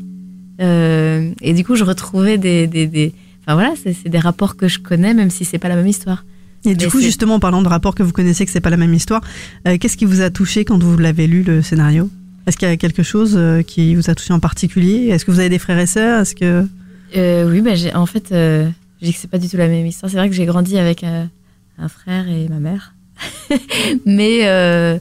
[0.60, 4.66] Euh, et du coup, je retrouvais des, des, des- enfin voilà, c'est, des rapports que
[4.68, 6.24] je connais, même si c'est pas la même histoire.
[6.64, 8.76] Et du coup, justement, en parlant de rapports que vous connaissez, que c'est pas la
[8.76, 9.22] même histoire,
[9.66, 12.10] euh, qu'est-ce qui vous a touché quand vous l'avez lu le scénario?
[12.46, 15.08] Est-ce qu'il y a quelque chose euh, qui vous a touché en particulier?
[15.08, 16.22] Est-ce que vous avez des frères et sœurs?
[16.22, 16.66] Est-ce que
[17.16, 18.66] Euh, oui, bah, en fait, je
[19.00, 20.10] dis que c'est pas du tout la même histoire.
[20.10, 21.04] C'est vrai que j'ai grandi avec
[21.78, 22.94] un frère et ma mère.
[24.06, 24.98] mais, euh,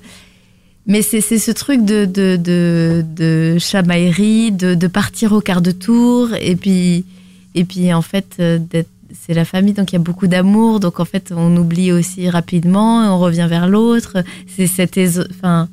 [0.86, 6.30] Mais c'est ce truc de, de, de, chamaillerie, de, de partir au quart de tour,
[6.40, 7.04] et puis,
[7.56, 8.58] et puis en fait, euh,
[9.14, 12.30] c'est la famille, donc il y a beaucoup d'amour, donc en fait, on oublie aussi
[12.30, 14.24] rapidement, on revient vers l'autre.
[14.48, 15.68] C'est cet éso- enfin,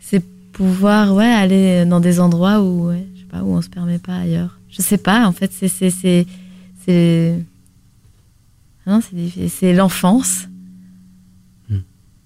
[0.00, 3.68] c'est pouvoir ouais, aller dans des endroits où, ouais, je sais pas, où on se
[3.70, 4.58] permet pas ailleurs.
[4.70, 6.26] Je sais pas, en fait, c'est.
[8.86, 10.48] C'est, c'est, l'enfance.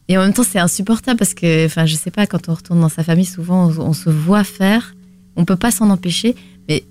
[0.09, 2.81] Et en même temps, c'est insupportable parce que, enfin, je sais pas, quand on retourne
[2.81, 4.95] dans sa famille, souvent, on, on se voit faire.
[5.35, 6.37] On peut pas s'en empêcher.
[6.69, 6.85] Mais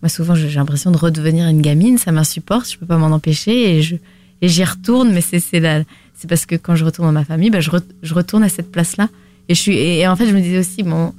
[0.00, 1.98] moi, souvent, j'ai l'impression de redevenir une gamine.
[1.98, 2.70] Ça m'insupporte.
[2.72, 3.76] Je peux pas m'en empêcher.
[3.76, 3.96] Et je
[4.40, 5.12] et j'y retourne.
[5.12, 8.14] Mais c'est c'est parce que quand je retourne dans ma famille, ben, je, re- je
[8.14, 9.08] retourne à cette place-là.
[9.48, 9.76] Et je suis.
[9.76, 11.12] Et, et en fait, je me disais aussi, bon,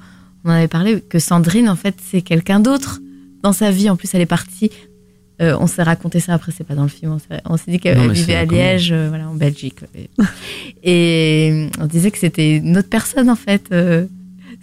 [0.43, 2.99] on en avait parlé que Sandrine, en fait, c'est quelqu'un d'autre
[3.43, 3.91] dans sa vie.
[3.91, 4.71] En plus, elle est partie.
[5.41, 7.17] Euh, on s'est raconté ça après, c'est pas dans le film.
[7.45, 9.79] On s'est- dit qu'elle vivait à Liège, euh, voilà, en Belgique.
[9.95, 10.09] Et,
[10.83, 14.05] et on disait que c'était une autre personne, en fait, euh,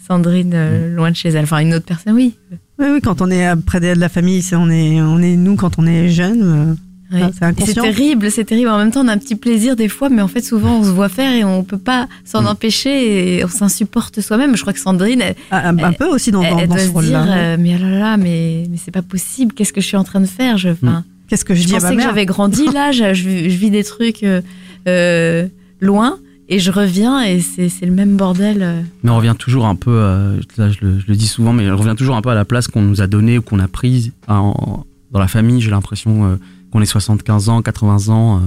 [0.06, 1.44] Sandrine, euh, loin de chez elle.
[1.44, 2.34] Enfin, une autre personne, oui.
[2.78, 5.78] Oui, oui, quand on est près de la famille, on est, on est nous quand
[5.78, 6.76] on est jeune.
[7.12, 8.68] Ah, c'est terrible, c'est terrible.
[8.68, 10.84] En même temps, on a un petit plaisir des fois, mais en fait, souvent, on
[10.84, 14.56] se voit faire et on peut pas s'en empêcher et on s'insupporte soi-même.
[14.56, 16.74] Je crois que Sandrine, elle, Ah, un, un peu aussi dans, elle- dans, elle dans
[16.74, 17.22] doit ce se rôle-là.
[17.24, 19.52] dire, euh, mais oh là là, mais, mais c'est pas possible.
[19.54, 20.56] Qu'est-ce que je suis en train de faire?
[20.58, 22.08] Je, enfin, Qu'est-ce que je, je dis à pensais ma que mère?
[22.08, 24.40] j'avais grandi là, je, je vis- je vis des trucs euh,
[24.88, 25.46] euh,
[25.80, 26.18] loin
[26.48, 28.58] et je reviens et c'est c'est le même bordel.
[28.62, 28.82] euh.
[29.04, 31.70] Mais on revient toujours un peu, euh, là, je, le, je le dis souvent, mais
[31.70, 33.68] on revient toujours un peu à la place qu'on nous a donnée ou qu'on a
[33.68, 35.60] prise en- dans la famille.
[35.60, 36.36] J'ai l'impression euh,
[36.72, 38.36] qu'on est 75 ans, 80 ans.
[38.38, 38.40] euh,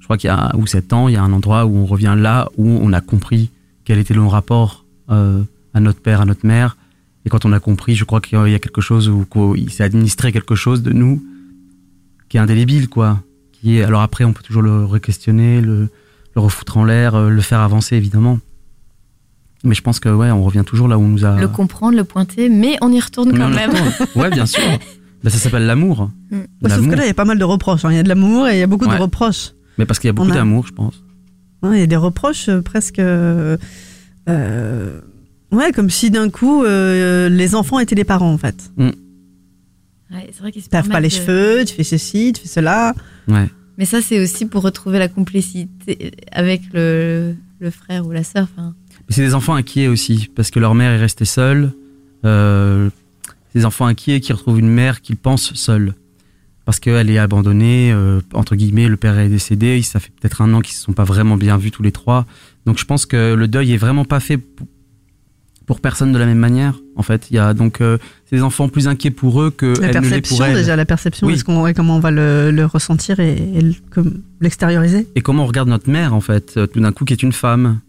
[0.00, 1.84] je crois qu'il y a, ou 7 ans, il y a un endroit où on
[1.86, 3.50] revient là où on a compris
[3.84, 5.42] quel était le rapport euh,
[5.74, 6.76] à notre père, à notre mère.
[7.26, 9.84] Et quand on a compris, je crois qu'il y a quelque chose où qu'il s'est
[9.84, 11.22] administré quelque chose de nous
[12.28, 13.20] qui est indélébile, quoi.
[13.52, 15.88] Qui est, alors après, on peut toujours le re-questionner, le,
[16.34, 18.38] le refoutre en l'air, euh, le faire avancer, évidemment.
[19.64, 21.38] Mais je pense que, ouais, on revient toujours là où on nous a.
[21.40, 23.70] Le comprendre, le pointer, mais on y retourne Mais quand même.
[23.72, 24.22] retourne.
[24.22, 24.62] Ouais, bien sûr.
[25.22, 26.10] Bah, ça s'appelle l'amour.
[26.30, 26.36] Mm.
[26.62, 27.84] Ouais, Sauf que là, il y a pas mal de reproches.
[27.84, 27.90] hein.
[27.92, 28.96] Il y a de l'amour et il y a beaucoup Ouais.
[28.96, 29.52] de reproches.
[29.78, 31.02] Mais parce qu'il y a beaucoup a- d'amour, je pense.
[31.62, 32.98] Ouais, Il y a des reproches euh, presque.
[33.00, 33.56] euh,
[34.28, 35.00] euh,
[35.50, 38.70] ouais, comme si d'un coup, euh, les enfants étaient les parents, en fait.
[38.76, 42.48] Ouais, c'est vrai qu'ils se T'as pas les de- cheveux, tu fais ceci, tu fais
[42.48, 42.94] cela.
[43.28, 43.48] Ouais.
[43.76, 48.48] Mais ça, c'est aussi pour retrouver la complicité avec le, le frère ou la sœur.
[49.08, 51.72] C'est des enfants inquiets aussi, parce que leur mère est restée seule.
[52.24, 52.88] Euh,
[53.54, 55.94] des enfants inquiets qui retrouvent une mère qu'ils pensent seule.
[56.64, 60.52] Parce qu'elle est abandonnée, euh, entre guillemets, le père est décédé, ça fait peut-être un
[60.52, 62.26] an qu'ils se sont pas vraiment bien vus tous les trois.
[62.66, 64.36] Donc je pense que le deuil est vraiment pas fait
[65.66, 66.78] pour, personne de la même manière.
[66.96, 67.96] En fait, il y a donc euh,
[68.32, 70.54] des enfants plus inquiets pour eux que La elle ne l'est perception, pour elle.
[70.56, 71.34] déjà, la perception, Oui.
[71.34, 73.62] est-ce qu'on, ouais, comment on va le, le ressentir et, et
[74.40, 75.06] l'extérioriser?
[75.14, 77.32] Et comment on regarde notre mère, en fait, euh, tout d'un coup, qui est une
[77.32, 77.80] femme,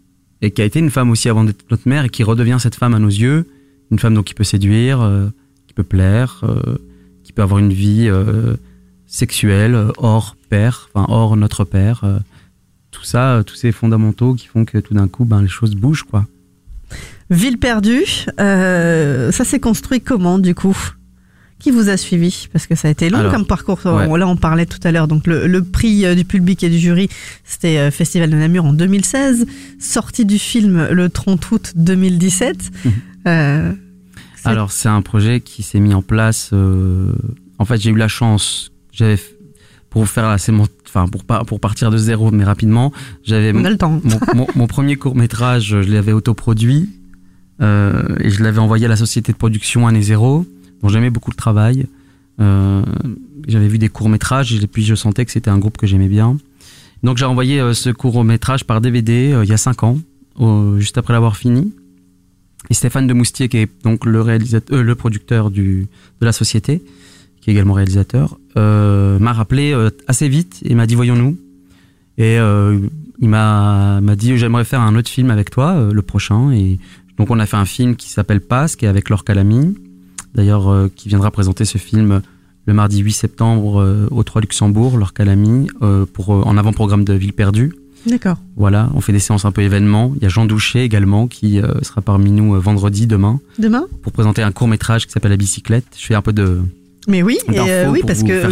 [0.42, 2.74] et qui a été une femme aussi avant d'être notre mère, et qui redevient cette
[2.76, 3.46] femme à nos yeux,
[3.90, 5.28] une femme donc qui peut séduire, euh,
[5.82, 6.76] peut plaire, euh,
[7.24, 8.56] qui peut avoir une vie euh,
[9.06, 12.02] sexuelle euh, hors père, enfin hors notre père.
[12.04, 12.18] euh,
[12.90, 16.02] tout ça, tous ces fondamentaux qui font que tout d'un coup, ben, les choses bougent,
[16.02, 16.26] quoi.
[17.30, 18.04] Ville perdue,
[18.36, 20.76] ça s'est construit comment du coup?
[21.60, 22.48] Qui vous a suivi?
[22.52, 23.78] Parce que ça a été long Alors, comme parcours.
[23.84, 24.18] ouais.
[24.18, 25.06] Là, on parlait tout à l'heure.
[25.06, 27.08] Donc, le, le prix du public et du jury,
[27.44, 29.46] c'était Festival de Namur en 2016.
[29.78, 32.70] Sortie du film le 30 août 2017.
[33.26, 33.89] Euh, C'est-
[34.48, 36.50] Alors, c'est un projet qui s'est mis en place.
[36.52, 37.12] euh,
[37.58, 38.72] en fait, j'ai eu la chance.
[38.92, 39.18] J'avais
[39.90, 42.92] pour faire assez mon, enfin pour pas pour partir de zéro, mais rapidement,
[43.24, 43.52] j'avais
[44.04, 46.88] mon, mon- mon premier court métrage, je l'avais autoproduit
[47.60, 50.46] euh, et je l'avais envoyé à la société de production Année Zéro,
[50.82, 51.86] dont j'aimais beaucoup le travail.
[52.40, 52.82] Euh,
[53.48, 56.08] j'avais vu des courts métrages et puis je sentais que c'était un groupe que j'aimais
[56.08, 56.36] bien.
[57.02, 59.98] Donc j'ai envoyé euh, ce court métrage par DVD euh, il y a cinq ans,
[60.36, 61.72] au- juste après l'avoir fini.
[62.68, 65.88] Et Stéphane de Moustier, qui est donc le réalisateur, euh, le producteur du,
[66.20, 66.82] de la société,
[67.40, 71.38] qui est également réalisateur, euh, m'a rappelé euh, assez vite et m'a dit voyons-nous.
[72.18, 76.50] Et il m'a dit j'aimerais faire un autre film avec toi, le prochain.
[76.52, 76.78] Et
[77.16, 79.74] donc on a fait un film qui s'appelle Passe, qui est avec Laure Calamy,
[80.34, 82.20] d'ailleurs qui viendra présenter ce film
[82.66, 85.68] le mardi 8 septembre au 3 Luxembourg, Laure Calamy,
[86.12, 87.72] pour en avant-programme de Ville perdue.
[88.06, 88.36] D'accord.
[88.56, 90.12] Voilà, on fait des séances un peu événements.
[90.16, 93.86] Il y a Jean Douché également qui euh, sera parmi nous euh, vendredi demain Demain
[94.02, 95.84] pour présenter un court métrage qui s'appelle La bicyclette.
[95.98, 96.60] Je fais un peu de
[97.08, 98.46] Mais oui, et, euh, oui parce que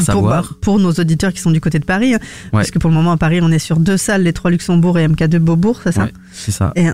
[0.60, 2.50] pour, nos auditeurs qui sont du côté de Paris, hein, Ouais.
[2.60, 4.98] parce que pour le moment à Paris, on est sur deux salles, les trois Luxembourg
[4.98, 6.72] et MK2 Beaubourg, c'est ça Ouais, c'est ça.
[6.76, 6.86] Et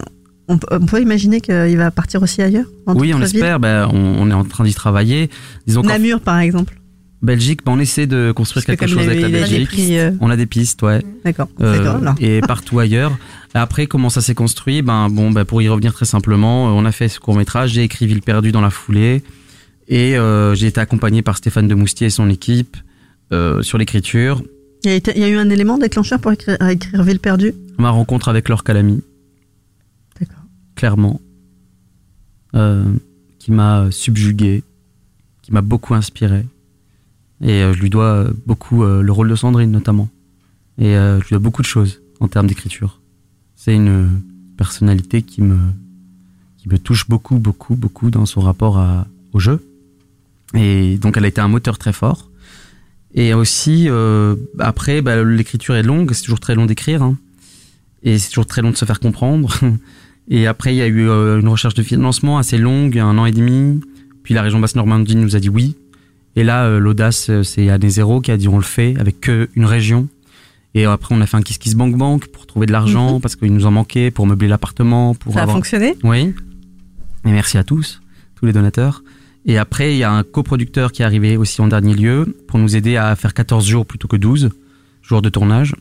[0.47, 3.59] on, peut- on peut imaginer qu'il va partir aussi ailleurs Oui, on d'autres villes espère.
[3.61, 5.29] Ben, on, on est en train d'y travailler.
[5.67, 6.79] Disons Namur, par exemple.
[7.25, 9.69] Belgique, bah, on essaie de construire que quelque chose avec la Belgique.
[9.69, 11.03] prix, euh, On a des pistes, ouais.
[11.25, 11.49] D'accord.
[11.61, 12.15] Euh, D'accord, alors.
[12.21, 13.17] et partout ailleurs.
[13.55, 14.83] Après, comment ça s'est construit?
[14.83, 17.71] Ben bon, ben, pour y revenir très simplement, euh, on a fait ce court métrage.
[17.71, 19.23] J'ai écrit Ville perdue dans la foulée,
[19.89, 22.77] et euh, j'ai été accompagné par Stéphane de Moustier et son équipe
[23.33, 24.43] euh, sur l'écriture.
[24.85, 26.59] Il y, a y eu un élément déclencheur pour écrire,
[26.93, 27.55] Ville perdue?
[27.79, 29.03] Ma rencontre avec Laure Calamy.
[30.21, 30.43] D'accord.
[30.77, 31.21] Clairement.
[32.55, 32.85] Euh,
[33.39, 34.63] qui m'a subjugué,
[35.43, 36.45] qui m'a beaucoup inspiré.
[37.41, 40.09] Et euh, je lui dois euh, beaucoup euh, le rôle de Sandrine notamment.
[40.79, 43.01] Et je lui dois beaucoup de choses en termes d'écriture.
[43.55, 44.09] C'est une
[44.57, 45.57] personnalité qui me,
[46.59, 49.65] qui me touche beaucoup, beaucoup, beaucoup dans son rapport à, au jeu.
[50.53, 52.29] Et donc elle a été un moteur très fort.
[53.15, 57.05] Et aussi, euh, après, bah, l'écriture est longue, c'est toujours très long d'écrire.
[57.05, 57.17] hein.
[58.03, 59.55] Et c'est toujours très long de se faire comprendre.
[60.29, 63.33] Et après, il y a eu une recherche de financement assez longue, un an et
[63.33, 63.81] demi.
[64.25, 65.77] Puis la région Basse-Normandie nous a dit oui.
[66.37, 69.21] Et là, euh, l'audace, euh, c'est Année Zéro qui a dit on le fait avec
[69.21, 70.09] que une région.
[70.75, 73.37] Et après, on a fait un Kiss Kiss Bank Bank pour trouver de l'argent parce
[73.37, 75.15] qu'il nous en manquait pour meubler l'appartement.
[75.15, 75.97] Pour Ça a fonctionné?
[76.03, 76.35] Oui.
[77.25, 78.03] Et merci à tous,
[78.35, 79.05] tous les donateurs.
[79.47, 82.59] Et après, il y a un coproducteur qui est arrivé aussi en dernier lieu pour
[82.59, 84.51] nous aider à faire 14 jours plutôt que 12
[85.03, 85.75] jours de tournage.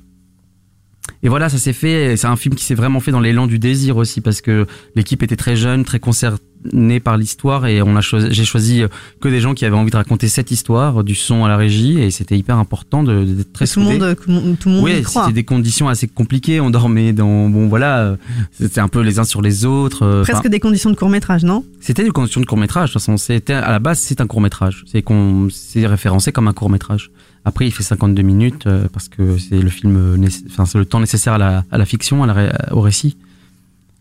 [1.22, 2.16] Et voilà, ça s'est fait.
[2.18, 5.22] C'est un film qui s'est vraiment fait dans l'élan du désir aussi parce que l'équipe
[5.24, 8.84] était très jeune, très concernée par l'histoire et on a choisi, j'ai choisi
[9.20, 12.00] que des gens qui avaient envie de raconter cette histoire, du son à la régie
[12.00, 14.30] et c'était hyper important de- d'être très Tout le monde, tout
[14.70, 15.24] le monde y Oui, croit.
[15.24, 16.62] c'était des conditions assez compliquées.
[16.62, 18.16] On dormait dans, bon voilà, euh,
[18.52, 20.04] c'était un peu les uns sur les autres.
[20.06, 21.66] euh, Presque enfin, des conditions de court métrage, non?
[21.82, 22.90] C'était des conditions de court métrage.
[22.90, 24.86] De toute façon, c'était à la base, c'est un court métrage.
[24.90, 27.12] C'est qu'on, c'est référencé comme un court métrage.
[27.46, 30.86] Après, il fait 52 minutes euh, parce que c'est le film, euh, enfin c'est le
[30.86, 33.18] temps nécessaire à la, fiction, à la au récit.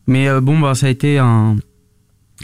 [0.07, 1.57] Mais euh, bon, bah ça a été un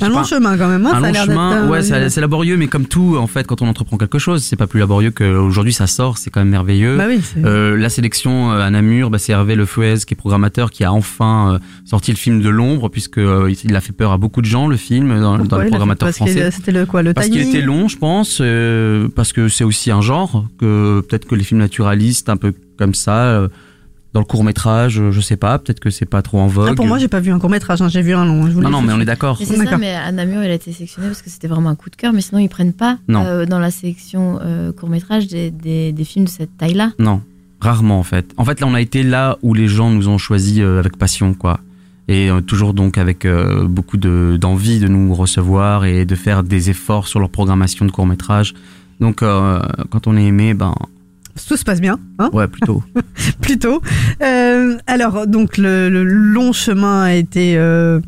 [0.00, 0.86] Un long chemin quand même.
[0.86, 3.66] hein, un ça long chemin, ouais, c'est laborieux, mais comme tout, en fait, quand on
[3.68, 6.96] entreprend quelque chose, c'est pas plus laborieux qu'aujourd'hui ça sort, c'est quand même merveilleux.
[6.96, 10.14] Bah oui, c'est- Euh, la sélection euh, à Namur, bah, c'est Hervé Le Fouez qui
[10.14, 13.80] est programmateur, qui a enfin euh, sorti le film de l'ombre, puisque euh, il a
[13.80, 15.36] fait peur à beaucoup de gens, le film, dans,
[15.96, 16.50] parce qu'il- français.
[16.52, 19.90] C'était le quoi Le Parce qu'il était long, je pense, euh, parce que c'est aussi
[19.90, 23.48] un genre, que peut-être que les films naturalistes, un peu comme ça,
[24.14, 26.68] dans le court métrage, je sais pas, peut-être que c'est pas trop en vogue.
[26.70, 28.46] Ah, pour moi, j'ai pas vu un court métrage, j'ai vu un long.
[28.50, 29.36] je le non, non, mais on est d'accord.
[29.38, 31.74] Mais c'est ça, mais à Namur, il a été sélectionné parce que c'était vraiment un
[31.74, 33.24] coup de cœur, mais sinon, ils prennent pas Non.
[33.26, 36.92] euh, dans la sélection euh, court-métrage des, des, des films de cette taille-là.
[36.98, 37.20] Non,
[37.60, 38.32] rarement en fait.
[38.38, 40.96] En fait, là, on a été là où les gens nous ont choisi euh, avec
[40.96, 41.60] passion, quoi.
[42.10, 46.42] Et euh, toujours donc avec euh, beaucoup de- d'envie de nous recevoir et de faire
[46.42, 48.54] des efforts sur leur programmation de court métrage.
[49.00, 50.74] Donc, euh, quand on est aimé, ben
[51.46, 52.82] Tout se passe bien, hein ouais, plutôt.
[53.40, 53.80] plutôt.
[54.22, 57.56] Euh, alors, donc, le, le long chemin a été.
[57.56, 58.00] euh,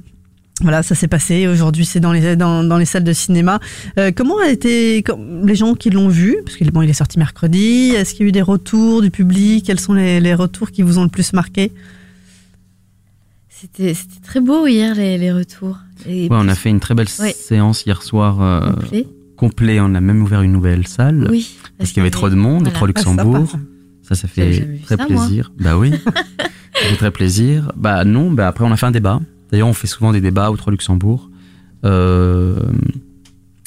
[0.62, 1.46] voilà, ça s'est passé.
[1.48, 3.60] Aujourd'hui, c'est dans les, dans, dans les salles de cinéma.
[3.98, 5.02] Euh, comment a été
[5.44, 6.36] les gens qui l'ont vu?
[6.44, 7.92] Parce qu'il bon, il est sorti mercredi.
[7.96, 9.64] Est-ce qu'il y a eu des retours du public?
[9.64, 11.72] Quels sont les, les retours qui vous ont le plus marqué?
[13.48, 15.78] C'était c'était très beau hier, les, les retours.
[16.06, 17.32] Et Ouais, on a fait une très belle Ouais.
[17.38, 18.36] séance hier soir.
[19.40, 19.80] Complet.
[19.80, 21.26] On a même ouvert une nouvelle salle.
[21.30, 21.56] Oui.
[21.78, 22.74] Parce qu'il y avait trop de monde, voilà.
[22.76, 23.48] trop Luxembourg.
[24.02, 25.24] Ça, ça J'avais fait très ça, moi.
[25.26, 25.52] plaisir.
[25.58, 25.90] Bah oui.
[25.92, 27.72] ça fait très plaisir.
[27.76, 29.20] Bah non, bah après on a fait un débat.
[29.50, 31.30] D'ailleurs, on fait souvent des débats au Trois Luxembourg.
[31.84, 32.60] Euh,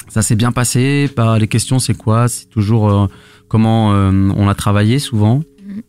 [0.08, 1.10] ça s'est bien passé.
[1.16, 2.28] Bah, les questions, c'est quoi?
[2.28, 3.06] C'est toujours euh,
[3.48, 5.42] comment euh, on a travaillé souvent.
[5.66, 5.82] Mhm.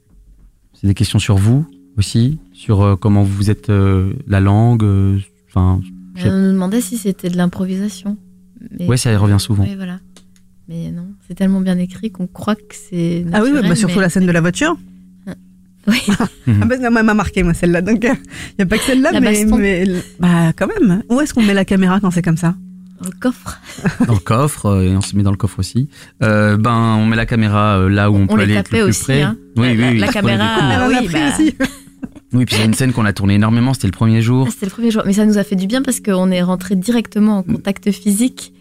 [0.73, 1.65] C'est des questions sur vous
[1.97, 4.83] aussi, sur euh, comment vous êtes euh, la langue.
[4.83, 5.17] euh,
[5.49, 5.79] Enfin,
[6.25, 8.17] On nous demandait si c'était de l'improvisation.
[8.79, 9.65] Mais- Ouais, ça y revient souvent.
[9.77, 9.99] Voilà.
[10.67, 13.23] Mais non, c'est tellement bien écrit qu'on croit que c'est.
[13.33, 14.75] Ah oui, oui, bah, surtout mais- la scène de la voiture.
[15.87, 16.01] Oui.
[16.17, 17.81] Ah bah, non, elle m'a marqué, moi, celle-là.
[17.81, 18.09] Donc, il
[18.59, 19.45] n'y a pas que celle-là, mais,
[20.19, 21.03] Bah, quand même.
[21.09, 22.55] Où est-ce qu'on met la caméra quand c'est comme ça?
[23.01, 23.59] Dans le coffre.
[24.07, 25.89] dans le coffre euh, et on se met dans le coffre aussi.
[26.23, 28.63] Euh, ben on met la caméra euh, là où on, On peut les aller le
[28.63, 29.21] plus aussi, près.
[29.23, 29.35] hein.
[29.57, 30.65] Oui, La- oui, la- oui, la on caméra, coups.
[30.71, 31.29] Ah a oui, pris bah.
[31.33, 31.55] aussi.
[32.35, 33.73] Oui, puis c'est une scène qu'on a tournée énormément.
[33.73, 34.45] C'était le premier jour.
[34.47, 35.03] Ah, C'était le premier jour.
[35.05, 38.53] Mais ça nous a fait du bien parce qu'on est rentré directement en contact physique.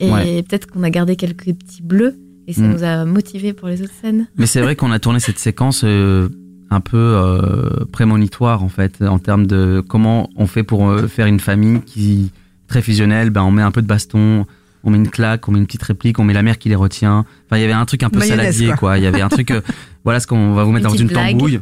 [0.00, 0.42] Et Ouais.
[0.42, 2.16] peut-être qu'on a gardé quelques petits bleus.
[2.48, 2.72] Et ça Mm.
[2.72, 4.26] nous a motivés pour les autres scènes.
[4.36, 6.28] Mais c'est vrai qu'on a tourné cette séquence euh,
[6.70, 11.26] un peu euh, prémonitoire en fait, en termes de comment on fait pour euh, faire
[11.26, 12.32] une famille qui
[12.66, 13.30] très fusionnelle.
[13.30, 14.44] Ben on met un peu de baston,
[14.82, 16.74] on met une claque, on met une petite réplique, on met la mère qui les
[16.74, 17.24] retient.
[17.46, 18.98] Enfin, il y avait un truc un peu Mayonnaise, saladier quoi.
[18.98, 19.52] Il y avait un truc.
[19.52, 19.60] euh,
[20.02, 21.30] voilà ce qu'on va vous mettre Une dans une blague.
[21.32, 21.60] tambouille.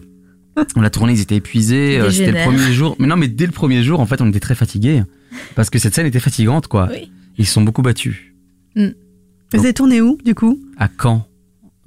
[0.76, 1.98] On l'a tourné, ils étaient épuisés.
[1.98, 2.96] Euh, C'était le premier jour.
[2.98, 5.02] Mais non, mais dès le premier jour, en fait, on était très fatigués
[5.54, 6.88] parce que cette scène était fatigante quoi.
[6.90, 7.10] Oui.
[7.38, 8.34] Ils se sont beaucoup battus.
[8.76, 8.84] Vous
[9.52, 10.60] avez tourné où, du coup?
[10.76, 11.26] À Caen,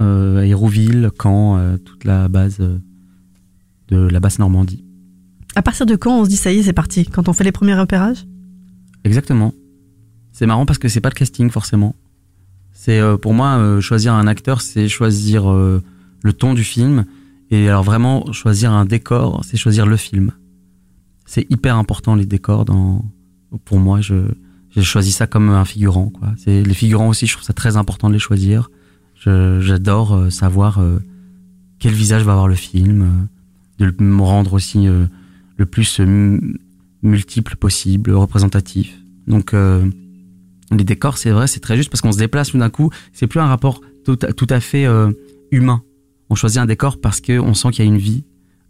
[0.01, 4.83] euh, à Hérouville, Caen, euh, toute la base de la basse Normandie.
[5.55, 7.05] À partir de quand on se dit ça y est, c'est parti?
[7.05, 8.25] Quand on fait les premiers repérages?
[9.03, 9.53] Exactement.
[10.31, 11.95] C'est marrant parce que c'est pas le casting forcément.
[12.73, 17.05] C'est pour moi choisir un acteur, c'est choisir le ton du film.
[17.51, 20.31] Et alors vraiment choisir un décor, c'est choisir le film.
[21.25, 23.05] C'est hyper important les décors dans.
[23.65, 24.15] Pour moi, je
[24.71, 26.09] j'ai choisi ça comme un figurant.
[26.09, 26.29] Quoi.
[26.47, 28.71] Les figurants aussi, je trouve ça très important de les choisir.
[29.15, 30.97] Je- J'adore euh, savoir euh,
[31.79, 33.27] quel visage va avoir le film,
[33.81, 34.87] euh, de me rendre aussi
[35.57, 35.99] le plus
[37.03, 38.97] multiple possible, représentatif.
[39.27, 39.85] Donc euh,
[40.71, 42.89] les décors, c'est vrai, c'est très juste parce qu'on se déplace tout d'un coup.
[43.13, 45.11] C'est plus un rapport tout tout à fait euh,
[45.51, 45.83] humain.
[46.33, 48.23] On choisit un décor parce que on sent qu'il y a une vie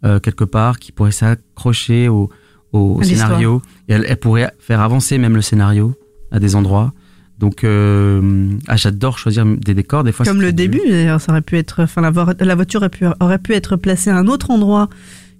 [0.03, 2.29] euh, quelque part qui pourrait s'accrocher au,
[2.73, 5.95] au scénario et elle, elle pourrait faire avancer même le scénario
[6.29, 6.91] à des endroits.
[7.39, 10.03] Donc, euh, ah, j'adore choisir des décors.
[10.03, 12.81] Des fois, Comme le début, d'ailleurs, ça aurait pu être, enfin, la, vo- la voiture
[12.81, 14.89] aurait pu, aurait pu être placée à un autre endroit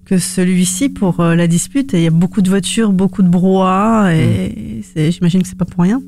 [0.05, 1.93] que celui-ci pour euh, la dispute.
[1.93, 5.57] Et il y a beaucoup de voitures, beaucoup de brouhaha, et c'est, j'imagine que c'est
[5.57, 6.01] pas pour rien.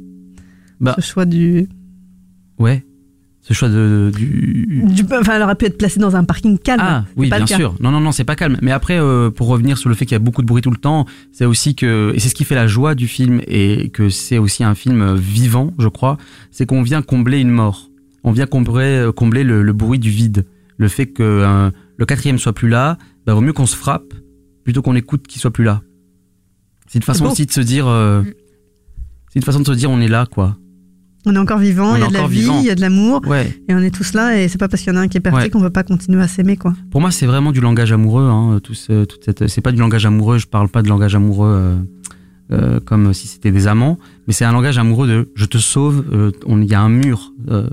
[0.80, 0.95] Bah.
[0.97, 1.68] Ce choix du,
[2.57, 2.86] Ouais.
[3.48, 6.82] Ce choix de, du, du, enfin, elle aurait pu être placée dans un parking calme.
[6.84, 7.76] Ah oui, pas bien sûr.
[7.80, 8.58] Non, non, non, c'est pas calme.
[8.64, 10.72] Mais après, euh, pour revenir sur le fait qu'il y a beaucoup de bruit tout
[10.72, 13.89] le temps, c'est aussi que et c'est ce qui fait la joie du film et
[13.89, 16.18] que c'est aussi un film euh, vivant, je crois.
[16.50, 17.91] C'est qu'on vient combler une mort.
[18.24, 20.48] On vient combler, euh, combler le, le bruit du vide.
[20.78, 24.12] Le fait que euh, le quatrième soit plus là, bah, vaut mieux qu'on se frappe
[24.64, 25.84] plutôt qu'on écoute qu'il soit plus là.
[26.88, 27.86] C'est une façon aussi de se dire.
[27.88, 28.24] euh,
[29.32, 30.58] c'est une façon de se dire on est là, quoi.
[31.26, 32.59] On est encore vivant, On il y a de la vie, vivant.
[32.59, 33.59] il y a de l'amour, Ouais.
[33.67, 35.17] et on est tous là, et c'est pas parce qu'il y en a un qui
[35.17, 35.49] est parti Ouais.
[35.49, 36.73] qu'on veut pas continuer à s'aimer, quoi.
[36.91, 38.28] Pour moi, c'est vraiment du langage amoureux.
[38.30, 40.38] Hein, tout ce- toute cette, c'est pas du langage amoureux.
[40.38, 41.76] Je parle pas de langage amoureux euh,
[42.51, 43.97] euh, comme si c'était des amants,
[44.28, 46.05] mais c'est un langage amoureux de je te sauve.
[46.13, 47.32] euh, on- Il y a un mur.
[47.49, 47.67] euh,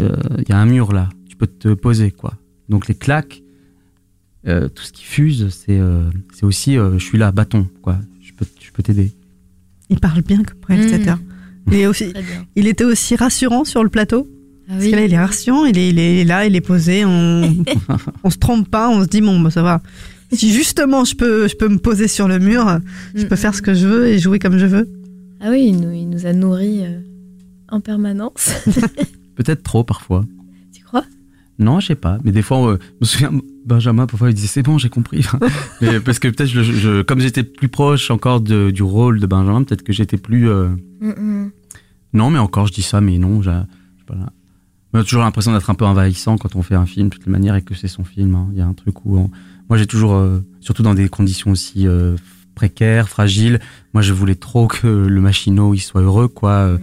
[0.00, 1.08] euh, Il y a un mur là.
[1.28, 2.34] Tu peux te poser quoi.
[2.68, 3.42] Donc les claques,
[4.46, 7.98] euh, tout ce qui fuse, c'est euh, c'est aussi euh, je suis là, bâton quoi.
[8.20, 9.12] Je peux je peux t'aider.
[9.90, 11.18] Il parle bien comme réalisateur.
[11.20, 11.27] Il,
[11.86, 12.12] aussi,
[12.56, 14.26] il était aussi rassurant sur le plateau.
[14.68, 17.04] Ah Parce que là, il est rassurant, il est, il est là, il est posé,
[17.04, 17.64] on,
[18.24, 19.80] on se trompe pas, on se dit, bon, bah, ça va.
[20.30, 22.78] Si justement je peux, je peux me poser sur le mur,
[23.14, 24.86] je peux faire ce que je veux et jouer comme je veux.
[25.40, 27.00] Ah oui, il nous, il nous a nourris euh,
[27.70, 28.50] en permanence.
[29.36, 30.24] Peut-être trop parfois.
[30.74, 31.04] tu crois?
[31.58, 32.18] Non, je sais pas.
[32.24, 33.32] Mais des fois, euh, je me souviens,
[33.64, 35.24] Benjamin, parfois, il disait c'est bon, j'ai compris.
[35.80, 39.26] mais parce que peut-être, je, je- comme j'étais plus proche encore de- du rôle de
[39.26, 40.50] Benjamin, peut-être que j'étais plus.
[40.50, 40.68] euh,
[41.00, 41.50] Mm, mm.
[42.12, 43.50] Non, mais encore, je dis ça, mais non, j'ai.
[44.94, 47.26] On a toujours l'impression d'être un peu envahissant quand on fait un film, de toutes
[47.26, 48.34] les manières, et que c'est son film.
[48.34, 48.48] hein.
[48.52, 49.18] Il y a un truc où.
[49.18, 49.30] on-
[49.68, 52.16] Moi, j'ai toujours, euh, surtout dans des conditions aussi euh,
[52.54, 53.60] précaires, fragiles,
[53.92, 56.52] moi, je voulais trop que le machinot, il soit heureux, quoi.
[56.52, 56.78] Euh,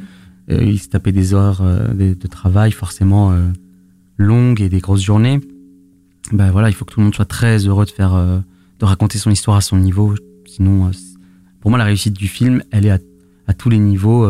[0.47, 3.35] il se tapait des heures de, travail, forcément.
[4.17, 5.41] longues et des grosses journées,
[6.31, 9.17] ben voilà, il faut que tout le monde soit très heureux de faire, de raconter
[9.17, 10.13] son histoire à son niveau.
[10.45, 10.91] Sinon,
[11.59, 12.91] pour moi, la réussite du film, elle est
[13.47, 14.23] à, tous les niveaux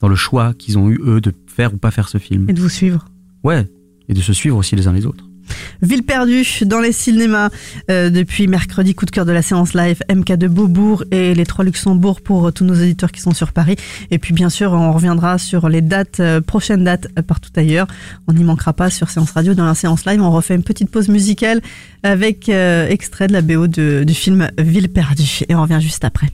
[0.00, 2.46] dans le choix qu'ils ont eu eux de faire ou pas faire ce film.
[2.48, 3.06] Et de vous suivre.
[3.44, 3.66] Ouais,
[4.08, 5.24] et de se suivre aussi les uns les autres.
[5.80, 7.50] Ville perdue dans les cinémas
[7.88, 11.46] euh, depuis mercredi, coup de cœur de la séance live, MK de Beaubourg et les
[11.46, 13.76] trois Luxembourg pour euh, tous nos éditeurs qui sont sur Paris.
[14.10, 17.86] Et puis bien sûr, on reviendra sur les dates, euh, prochaines dates partout ailleurs.
[18.26, 19.54] On n'y manquera pas sur Séance Radio.
[19.54, 21.60] Dans la séance live, on refait une petite pause musicale
[22.02, 25.42] avec extrait de la BO de- du film Ville perdue.
[25.48, 26.26] Et on revient juste après.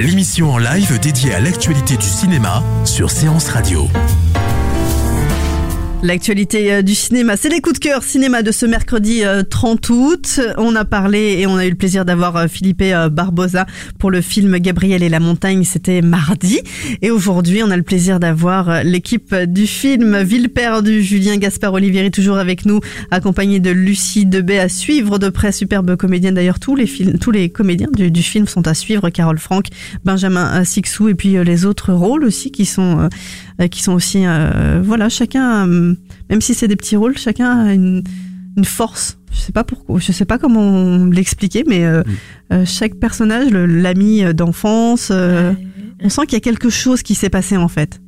[0.00, 3.88] L'émission en live dédiée à l'actualité du cinéma sur Séance Radio.
[6.02, 9.90] L'actualité euh, du cinéma, c'est les coups de cœur cinéma de ce mercredi euh, 30
[9.90, 10.40] août.
[10.56, 13.66] On a parlé et on a eu le plaisir d'avoir euh, Philippe euh, Barbosa
[13.98, 16.60] pour le film Gabriel et la montagne, c'était mardi.
[17.02, 21.74] Et aujourd'hui, on a le plaisir d'avoir euh, l'équipe du film Ville perdue, Julien Gaspard
[21.74, 22.80] Olivieri toujours avec nous,
[23.10, 26.60] accompagné de Lucie Debay à suivre de près, superbe comédienne d'ailleurs.
[26.60, 29.66] Tous les films, tous les comédiens du, film sont à suivre, Carole Franck,
[30.04, 33.92] Benjamin Sixou et puis euh, les autres rôles aussi qui sont euh, euh, qui sont
[33.92, 35.94] aussi euh, voilà chacun euh,
[36.28, 38.02] même si c'est des petits rôles chacun a une,
[38.56, 39.18] une force.
[39.32, 42.02] Je sais pas pourquoi je sais pas comment l'expliquer mais euh,
[42.52, 45.52] euh, chaque personnage l'ami d'enfance euh,
[46.02, 48.00] on sent qu'il y a quelque chose qui s'est passé en fait.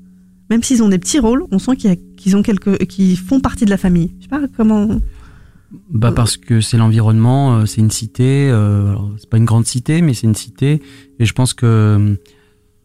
[0.50, 3.70] Même s'ils ont des petits rôles on sent qu'ils ont quelque qu'ils font partie de
[3.70, 4.14] la famille.
[4.18, 4.88] Je sais pas comment.
[5.90, 8.50] Bah parce que c'est l'environnement, euh, c'est une cité.
[8.50, 10.82] euh, c'est pas une grande cité, mais c'est une cité.
[11.18, 12.14] Et je pense que euh,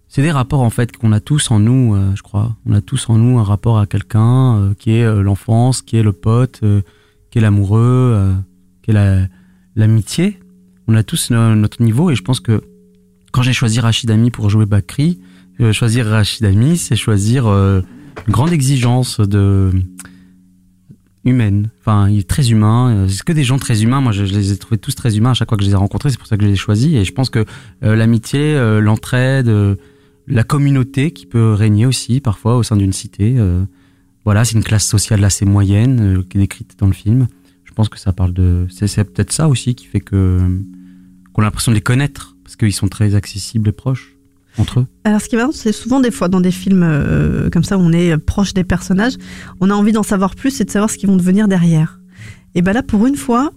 [0.09, 2.55] c'est des rapports en fait qu'on a tous en nous, euh, je crois.
[2.65, 5.97] On a tous en nous un rapport à quelqu'un euh, qui est euh, l'enfance, qui
[5.97, 6.61] est le pote,
[7.29, 8.33] qui est l'amoureux,
[8.83, 9.27] qui est la-
[9.75, 10.39] l'amitié.
[10.87, 12.61] On a tous no- notre niveau et je pense que
[13.33, 15.19] quand j'ai choisi Rachid Ami pour jouer Bakri,
[15.73, 17.83] choisir Rachid Ami, c'est choisir une
[18.29, 19.71] grande exigence de
[21.25, 21.69] humaine.
[21.81, 23.05] Enfin, il est très humain.
[23.09, 23.99] C'est que des gens très humains.
[24.01, 25.73] Moi, je, je les ai trouvés tous très humains à chaque fois que je les
[25.73, 26.09] ai rencontrés.
[26.09, 26.93] C'est pour ça que je les ai choisis.
[26.93, 27.45] Et je pense que
[27.81, 29.49] l'amitié, l'entraide,
[30.27, 33.35] la communauté qui peut régner aussi parfois au sein d'une cité.
[33.37, 33.63] euh,
[34.25, 37.27] voilà, c'est une classe sociale assez moyenne euh, qui est décrite dans le film.
[37.63, 38.67] Je pense que ça parle de.
[38.69, 40.41] C'est c'est peut-être ça aussi qui fait que
[41.31, 44.17] qu'on a l'impression de les connaître parce qu'ils sont très accessibles et proches
[44.57, 44.87] entre eux.
[45.03, 47.77] Alors, ce qui est marrant, c'est souvent des fois dans des films euh, comme ça
[47.77, 49.13] où on est proche des personnages,
[49.61, 52.01] on a envie d'en savoir plus et de savoir ce qu'ils vont devenir derrière.
[52.55, 53.51] Et ben là, pour une fois,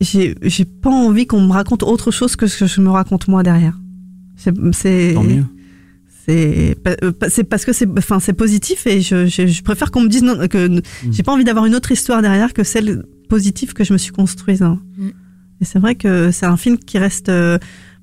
[0.00, 3.28] j'ai j'ai pas envie qu'on me raconte autre chose que ce que je me raconte
[3.28, 3.78] moi derrière.
[4.36, 5.44] C'est c'est Tant mieux.
[6.26, 10.02] C'est euh, c'est parce que c'est enfin c'est positif et je, je, je préfère qu'on
[10.02, 13.72] me dise non, que j'ai pas envie d'avoir une autre histoire derrière que celle positive
[13.72, 14.62] que je me suis construite.
[14.62, 14.80] hein.
[14.98, 15.08] Mm.
[15.60, 17.58] Et c'est vrai que c'est un film qui reste euh,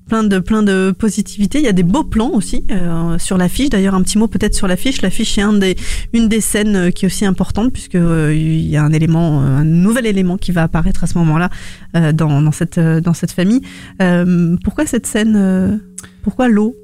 [0.08, 1.58] plein de plein de positivité.
[1.58, 3.70] Il y a des beaux plans aussi euh, sur l'affiche.
[3.70, 5.02] D'ailleurs, un petit mot peut-être sur l'affiche.
[5.02, 5.76] L'affiche est un des,
[6.12, 9.42] une des scènes euh, qui est aussi importante puisque euh, il y a un élément,
[9.42, 11.48] euh, un nouvel élément qui va apparaître à ce moment-là
[11.96, 13.62] euh, dans, dans cette euh, dans cette famille.
[14.02, 15.76] Euh, pourquoi cette scène euh,
[16.22, 16.74] Pourquoi l'eau?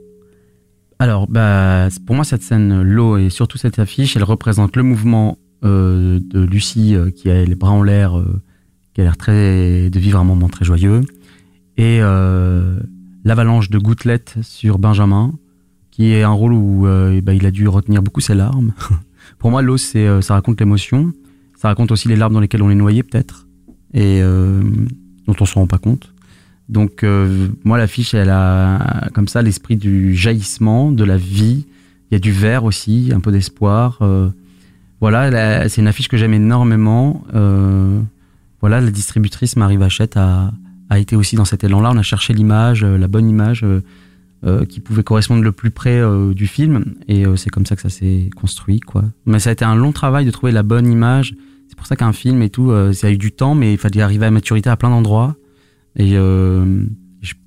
[1.01, 5.39] Alors, bah, pour moi, cette scène, l'eau et surtout cette affiche, elle représente le mouvement
[5.65, 8.43] euh, de Lucie euh, qui a les bras en l'air, euh,
[8.93, 11.01] qui a l'air très de vivre un moment très joyeux,
[11.79, 12.79] et euh,
[13.25, 15.33] l'avalanche de gouttelettes sur Benjamin,
[15.91, 18.75] qui est un rôle où euh, ben, il a dû retenir beaucoup ses larmes.
[19.39, 21.15] pour moi, l'eau, c'est euh, ça raconte l'émotion,
[21.57, 23.49] ça raconte aussi les larmes dans lesquelles on est noyé peut-être,
[23.95, 24.61] et euh,
[25.27, 26.10] dont on se rend pas compte.
[26.71, 31.67] Donc euh, moi l'affiche elle a comme ça l'esprit du jaillissement, de la vie.
[32.11, 33.99] Il y a du vert aussi, un peu d'espoir.
[34.01, 34.31] euh,
[35.01, 37.25] voilà, c'est une affiche que j'aime énormément.
[37.35, 38.01] Euh,
[38.61, 40.53] voilà, la distributrice Marie Vachette a,
[40.91, 41.91] a été aussi dans cet élan-là.
[41.93, 43.65] On a cherché l'image, la bonne image
[44.69, 46.03] qui pouvait correspondre le plus près
[46.35, 49.05] du film, et c'est comme ça que ça s'est construit, quoi.
[49.25, 51.35] Mais ça a été un long travail de trouver la bonne image.
[51.69, 54.03] C'est pour ça qu'un film et tout, ça a eu du temps, mais il fallait
[54.03, 55.37] arriver à maturité à plein d'endroits.
[55.97, 56.85] Et euh,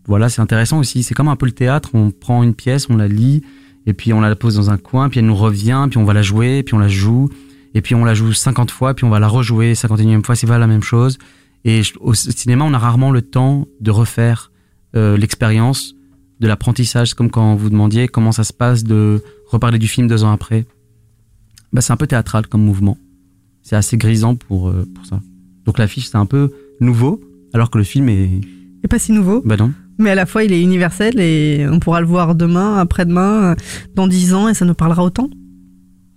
[0.05, 1.03] voilà, c'est intéressant aussi.
[1.03, 1.89] C'est comme un peu le théâtre.
[1.93, 3.41] On prend une pièce, on la lit,
[3.85, 6.13] et puis on la pose dans un coin, puis elle nous revient, puis on va
[6.13, 7.29] la jouer, puis on la joue,
[7.73, 10.35] et puis on la joue 50 fois, puis on va la rejouer 51e fois.
[10.35, 11.17] C'est pas la même chose.
[11.65, 14.51] Et au cinéma, on a rarement le temps de refaire
[14.95, 15.95] euh, l'expérience
[16.39, 17.09] de l'apprentissage.
[17.09, 20.31] C'est comme quand vous demandiez comment ça se passe de reparler du film deux ans
[20.31, 20.65] après.
[21.71, 22.97] Bah, c'est un peu théâtral comme mouvement.
[23.61, 25.21] C'est assez grisant pour, euh, pour ça.
[25.65, 27.21] Donc l'affiche, c'est un peu nouveau,
[27.53, 28.29] alors que le film est...
[28.83, 29.41] Et pas si nouveau.
[29.45, 29.71] Bah non.
[29.99, 33.55] Mais à la fois, il est universel et on pourra le voir demain, après-demain,
[33.95, 35.29] dans dix ans, et ça nous parlera autant.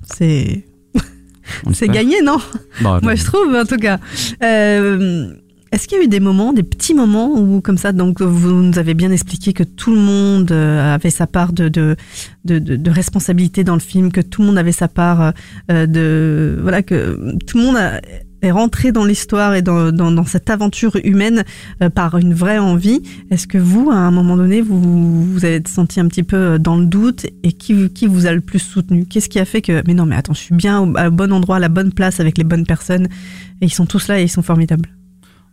[0.03, 0.65] C'est
[1.73, 2.39] c'est gagné, non
[2.83, 4.01] Bah, Moi, je trouve, en tout cas.
[4.43, 5.29] Euh,
[5.73, 8.51] Est-ce qu'il y a eu des moments, des petits moments où, comme ça, donc vous
[8.63, 11.97] nous avez bien expliqué que tout le monde euh, avait sa part de, de,
[12.45, 15.33] de, de- de responsabilité dans le film, que tout le monde avait sa part
[15.71, 16.59] euh, de...
[16.63, 18.01] Voilà, que tout le monde a-
[18.43, 21.45] est rentré dans l'histoire et dans, cette aventure humaine
[21.83, 23.03] euh, par une vraie envie.
[23.31, 26.59] Est-ce que vous, à un moment donné, vous vous avez senti un petit peu euh,
[26.59, 29.07] dans le doute et qui, vous a le plus soutenu?
[29.07, 29.83] Qu'est-ce qui a fait que...
[29.87, 32.39] Mais non, mais attends, je suis bien au, bon endroit, à la bonne place, avec
[32.39, 33.07] les bonnes personnes,
[33.61, 34.89] et ils sont tous là et ils sont formidables.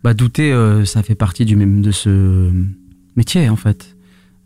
[0.03, 2.51] Bah, douter, euh, ça fait partie du même de ce
[3.15, 3.95] métier en fait.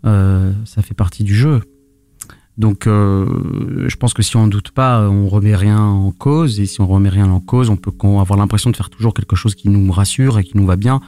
[0.04, 1.60] Ça fait partie du jeu.
[2.58, 6.60] Donc, euh, je pense que si on doute pas, on remet rien en cause.
[6.60, 9.36] Et si on remet rien en cause, on peut avoir l'impression de faire toujours quelque
[9.36, 11.00] chose qui nous rassure et qui nous va bien.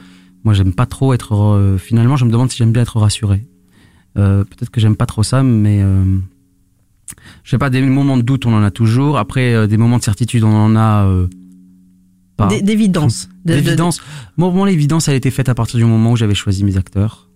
[0.44, 1.34] Moi, j'aime pas trop être.
[1.34, 3.46] euh, finalement, je me demande si j'aime bien être rassuré.
[4.16, 6.18] Euh, Peut-être que j'aime pas trop ça, mais euh,
[7.42, 7.68] je sais pas.
[7.70, 9.18] Des moments de doute, on en a toujours.
[9.18, 11.06] Après, euh, des moments de certitude, on en a.
[11.06, 11.26] euh,
[12.36, 12.46] pas.
[12.46, 13.28] D'é- D'évidence.
[13.44, 14.00] De- de- L'évidence.
[14.36, 16.76] Moi, moi, l'évidence, elle a été faite à partir du moment où j'avais choisi mes
[16.76, 17.28] acteurs.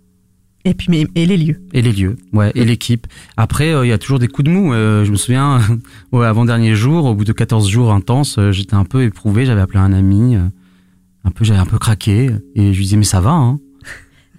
[0.66, 1.60] Et puis, mais, et les lieux.
[1.74, 3.06] Et les lieux, ouais, et l'équipe.
[3.36, 4.72] Après, euh, il y a toujours des coups de mou.
[4.72, 5.60] Euh, je me souviens,
[6.12, 9.44] ouais, avant-dernier jour, au bout de 14 jours intenses, euh, j'étais un peu éprouvé.
[9.44, 12.30] J'avais appelé un ami, un peu, j'avais un peu craqué.
[12.54, 13.60] Et je lui disais, mais ça va, hein.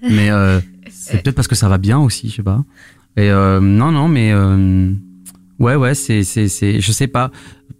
[0.01, 0.29] Mais
[0.89, 2.63] c'est peut-être parce que ça va bien aussi, je sais pas.
[3.17, 4.33] Et non, non, mais
[5.59, 7.31] ouais, ouais, c'est, c'est, c'est, je sais pas.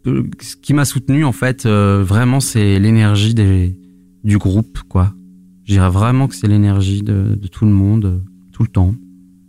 [0.05, 3.75] Ce qui m'a soutenu, en fait, vraiment, c'est l'énergie des,
[4.23, 5.13] du groupe, quoi.
[5.65, 8.23] Je dirais vraiment que c'est l'énergie de, tout le monde,
[8.55, 8.95] tout le temps.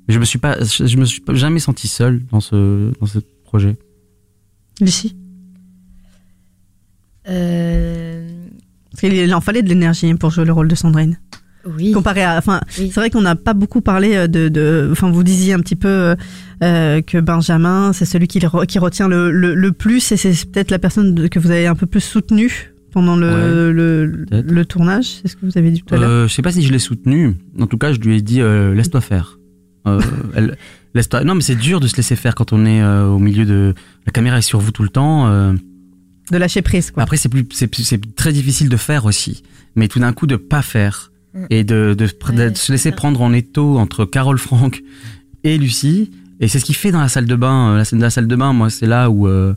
[0.09, 2.90] Mais je me suis pas, je, je me suis pas jamais senti seul dans ce,
[2.98, 3.76] dans ce projet.
[4.80, 5.16] Lucie?
[7.28, 8.28] Euh,
[8.90, 11.18] Parce qu'il en fallait de l'énergie pour jouer le rôle de Sandrine.
[11.76, 11.92] Oui.
[11.92, 15.22] Comparé à, enfin, c'est vrai qu'on n'a pas beaucoup parlé euh, de, de, enfin, vous
[15.24, 16.14] disiez un petit peu
[16.62, 20.70] euh, que Benjamin, c'est celui qui, qui retient le, le, le plus, et c'est peut-être
[20.70, 25.05] la personne que vous avez un peu plus soutenue pendant le, Ouais, le, le tournage.
[25.20, 26.09] C'est ce que vous avez dit tout à l'heure.
[26.09, 27.34] Euh, je sais pas si je l'ai soutenu.
[27.61, 29.38] En tout cas, je lui ai dit euh, laisse-toi faire.
[29.86, 30.01] Euh,
[30.34, 30.57] elle,
[30.94, 31.22] laisse-toi.
[31.22, 33.74] Non, mais c'est dur de se laisser faire quand on est euh, au milieu de
[34.07, 35.28] la caméra est sur vous tout le temps.
[35.28, 35.53] euh.
[36.30, 37.03] De lâcher prise, quoi.
[37.03, 39.42] Après, c'est plus, c'est, plus- c'est très difficile de faire aussi.
[39.74, 41.44] Mais tout d'un coup, de pas faire Mm.
[41.51, 42.07] et de, de,
[42.51, 44.82] de se laisser prendre en étau entre Carole Franck
[45.44, 46.11] et Lucie.
[46.40, 47.76] Et c'est ce qu'il fait dans la salle de bain.
[47.76, 49.53] La scène de la salle de bain, moi, c'est là où euh,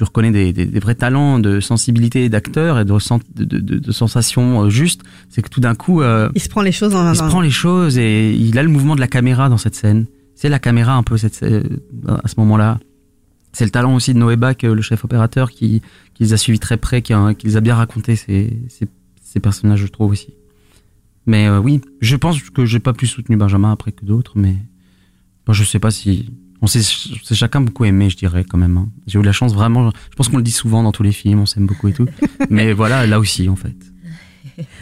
[0.00, 3.58] je reconnais des, des, des vrais talents de sensibilité d'acteur et de, ressent- de, de,
[3.58, 5.02] de, de sensations euh, justes.
[5.28, 7.42] C'est que tout d'un coup, euh, Il se prend les choses en il se prend
[7.42, 10.06] les choses et il a le mouvement de la caméra dans cette scène.
[10.34, 11.62] C'est la caméra un peu cette, euh,
[12.24, 12.80] à ce moment-là.
[13.52, 15.82] C'est le talent aussi de Noé Bach, le chef opérateur, qui,
[16.14, 17.12] qui les a suivis très près, qui,
[17.44, 18.88] les a bien racontés, ces, ces,
[19.22, 20.32] ces personnages, je trouve aussi.
[21.26, 24.56] Mais euh, oui, je pense que j'ai pas plus soutenu Benjamin après que d'autres, mais
[25.46, 26.30] bon, je sais pas si.
[26.62, 26.82] On s'est
[27.32, 28.76] chacun beaucoup aimé, je dirais quand même.
[28.76, 28.88] hein.
[29.06, 29.90] J'ai eu la chance vraiment.
[30.10, 32.06] Je pense qu'on le dit souvent dans tous les films, on s'aime beaucoup et tout.
[32.50, 33.74] mais voilà, là aussi en fait.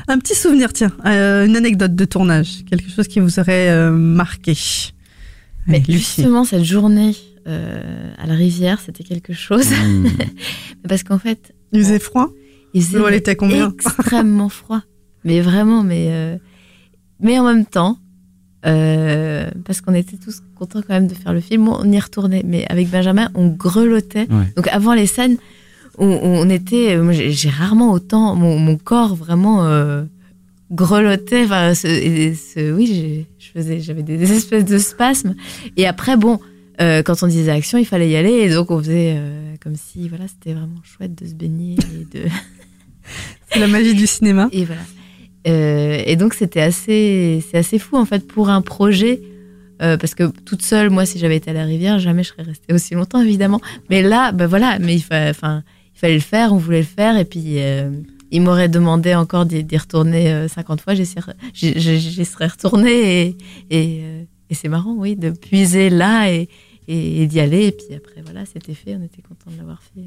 [0.08, 3.92] Un petit souvenir, tiens, euh, une anecdote de tournage, quelque chose qui vous aurait euh,
[3.92, 4.56] marqué.
[5.68, 7.14] Mais justement, cette journée
[7.46, 9.70] euh, à la rivière, c'était quelque chose.
[9.70, 10.06] Mmh.
[10.88, 12.30] Parce qu'en fait, Il faisait froid
[12.74, 14.82] il faisait L'eau, elle était combien extrêmement froid.
[15.24, 16.36] Mais vraiment, mais, euh,
[17.20, 17.98] mais en même temps,
[18.66, 22.42] euh, parce qu'on était tous contents quand même de faire le film, on y retournait.
[22.44, 24.26] Mais avec Benjamin, on grelottait.
[24.30, 24.52] Ouais.
[24.56, 25.36] Donc avant les scènes,
[25.98, 26.96] on, on était.
[26.98, 28.34] moi, J'ai rarement autant.
[28.34, 30.04] Mon, mon corps vraiment euh,
[30.70, 31.44] grelottait.
[31.44, 35.34] Enfin, ce- et ce- oui, je faisais, j'avais des, espèces de spasmes.
[35.76, 36.38] Et après, bon,
[36.80, 38.30] euh, quand on disait action, il fallait y aller.
[38.32, 42.18] Et donc on faisait euh, comme si, voilà, c'était vraiment chouette de se baigner et
[42.18, 42.24] de.
[43.50, 44.48] C'est la magie du cinéma.
[44.52, 44.82] Et voilà.
[45.48, 49.20] Euh, et donc c'était assez, c'est assez fou en fait pour un projet.
[49.80, 52.42] euh, parce que toute seule, moi, si j'avais été à la rivière, jamais je serais
[52.42, 53.60] restée aussi longtemps, évidemment.
[53.90, 55.62] Mais là, ben voilà, mais il, fa- enfin,
[55.94, 57.90] il fallait le faire, on voulait le faire, et puis euh,
[58.32, 63.36] il m'aurait demandé encore d'y retourner euh, 50 fois, j'y serais, retournée, et,
[63.70, 64.02] et,
[64.50, 66.48] et c'est marrant, oui, de puiser là et,
[66.88, 70.02] d'y aller, et puis après, voilà, c'était fait, on était content de l'avoir fait.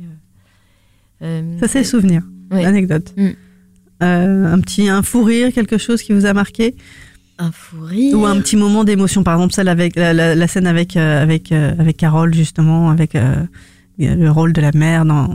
[1.24, 1.58] euh.
[1.60, 2.24] Ça, c'est le souvenir.
[2.52, 2.66] Oui.
[2.66, 3.14] Anecdote.
[3.16, 3.30] Mm.
[4.02, 6.76] Euh, un petit un fou rire, quelque chose qui vous a marqué
[7.38, 8.18] Un fou rire.
[8.18, 11.22] Ou un petit moment d'émotion, par exemple celle avec la, la- la scène avec euh,
[11.22, 13.36] avec euh, avec Carole justement, avec euh,
[14.00, 15.30] le rôle de la mère dans,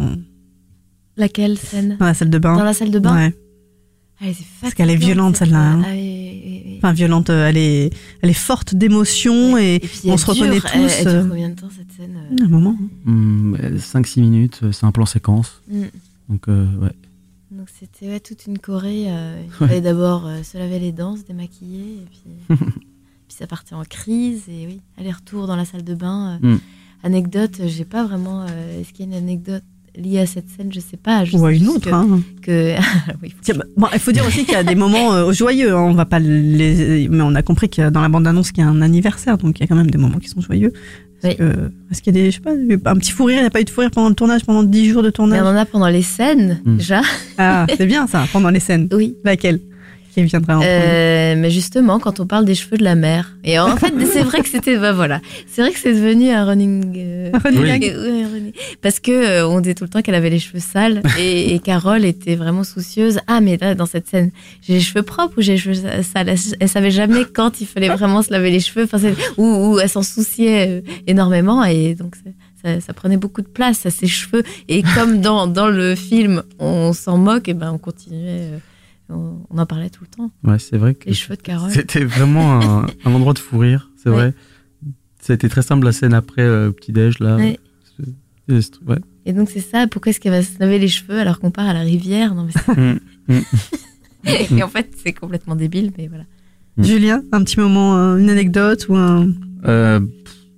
[1.17, 2.57] Laquelle scène dans la salle de bain.
[2.57, 3.35] Dans la salle de bain Ouais.
[4.21, 5.59] Ah, c'est Parce qu'elle est violente celle-là.
[5.59, 5.83] hein.
[5.85, 6.79] Ah.
[6.79, 7.91] Enfin violente, elle est
[8.23, 10.93] elle est forte d'émotion et, puis on se reconnaît dure, elle- tous.
[11.01, 12.77] elle dure combien de temps cette scène un moment.
[13.07, 15.63] 5-6 minutes, euh, c'est un plan séquence.
[15.71, 15.83] Mm.
[16.31, 16.91] Donc, euh, ouais.
[17.67, 19.07] Donc c'était ouais, toute une choré.
[19.09, 19.69] euh, il Ouais.
[19.69, 22.57] fallait d'abord euh, se laver les dents, se démaquiller, et puis,
[23.29, 24.45] puis ça partait en crise.
[24.49, 26.39] Et oui, aller-retour dans la salle de bain.
[26.45, 26.59] euh, Mm.
[27.03, 28.47] Anecdote, j'ai pas vraiment.
[28.49, 29.65] euh, Est-ce qu'il y a une anecdote
[29.97, 30.73] liée à cette scène?
[30.73, 31.25] Je sais pas.
[31.25, 32.21] Je Ou à une autre, que- hein.
[32.41, 32.77] que-
[33.23, 35.73] oui, Tiens, bah, bon, il faut dire aussi qu'il y a des moments euh, joyeux.
[35.75, 38.63] hein, on va pas les, mais on a compris que dans la bande annonce qu'il
[38.63, 40.73] y a un anniversaire, donc il y a quand même des moments qui sont joyeux.
[41.23, 42.41] Est-ce que- est-ce qu'il y a des, je sais
[42.79, 44.15] pas, un petit fou rire Il n'y a pas eu de fou rire pendant le
[44.15, 45.43] tournage, pendant 10 jours de Mais tournage.
[45.43, 46.77] on en a pendant les scènes, Mm.
[46.77, 47.01] déjà.
[47.39, 48.89] Ah, c'est bien ça, pendant les scènes.
[48.93, 49.15] Oui.
[49.25, 49.61] Laquelle?
[50.25, 53.37] Qui en Euh, mais justement, quand on parle des cheveux de la mère.
[53.45, 56.45] Et en fait, c'est vrai que c'était, bah voilà, c'est vrai que c'est devenu un
[56.47, 56.95] running.
[56.97, 60.31] euh, Un running un running- Parce que euh, on disait tout le temps qu'elle avait
[60.31, 63.19] les cheveux sales et, et Carole était vraiment soucieuse.
[63.27, 64.31] Ah, mais là, dans cette scène,
[64.63, 66.35] j'ai les cheveux propres ou j'ai les cheveux sales?
[66.61, 68.85] Elle, savait jamais quand il fallait vraiment se laver les cheveux.
[68.91, 68.99] Enfin,
[69.37, 72.17] ou, ou elle s'en souciait euh, énormément et donc
[72.81, 74.43] ça prenait beaucoup de place à ses cheveux.
[74.69, 78.49] Et comme dans, dans le film, on s'en moque, et ben on continuait.
[79.09, 80.31] On, on en parlait tout le temps.
[80.45, 81.71] Ouais, c'est vrai que Les cheveux de Carole.
[81.71, 84.15] C'était vraiment un, un endroit de fou rire, c'est Ouais.
[84.17, 84.35] vrai.
[85.21, 87.37] Ça a été très simple la scène après euh, petit-déj, là.
[87.37, 87.59] Ouais.
[88.49, 88.99] Ouais.
[89.25, 91.67] Et donc c'est ça, pourquoi est-ce qu'elle va se laver les cheveux alors qu'on part
[91.67, 92.35] à la rivière?
[92.35, 92.99] Non, mais c'est- Mm,
[93.35, 93.41] mm.
[94.59, 96.25] Et en fait, c'est complètement débile, mais voilà.
[96.79, 99.29] Julien, un petit moment, euh, une anecdote ou un,
[99.67, 99.99] Euh,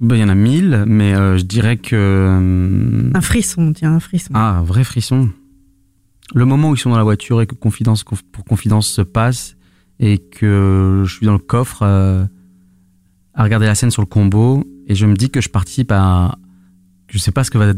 [0.01, 1.95] bah, Il y en a mille, mais euh, je dirais que.
[1.97, 4.33] euh, un frisson, tiens, un frisson.
[4.35, 5.31] Ah, un vrai frisson.
[6.35, 9.03] Le moment où ils sont dans la voiture et que confidence conf- pour confidence se
[9.03, 9.57] passe
[9.99, 12.25] et que je suis dans le coffre euh,
[13.35, 16.37] à regarder la scène sur le combo et je me dis que je participe à.
[17.11, 17.73] Je sais pas ce que va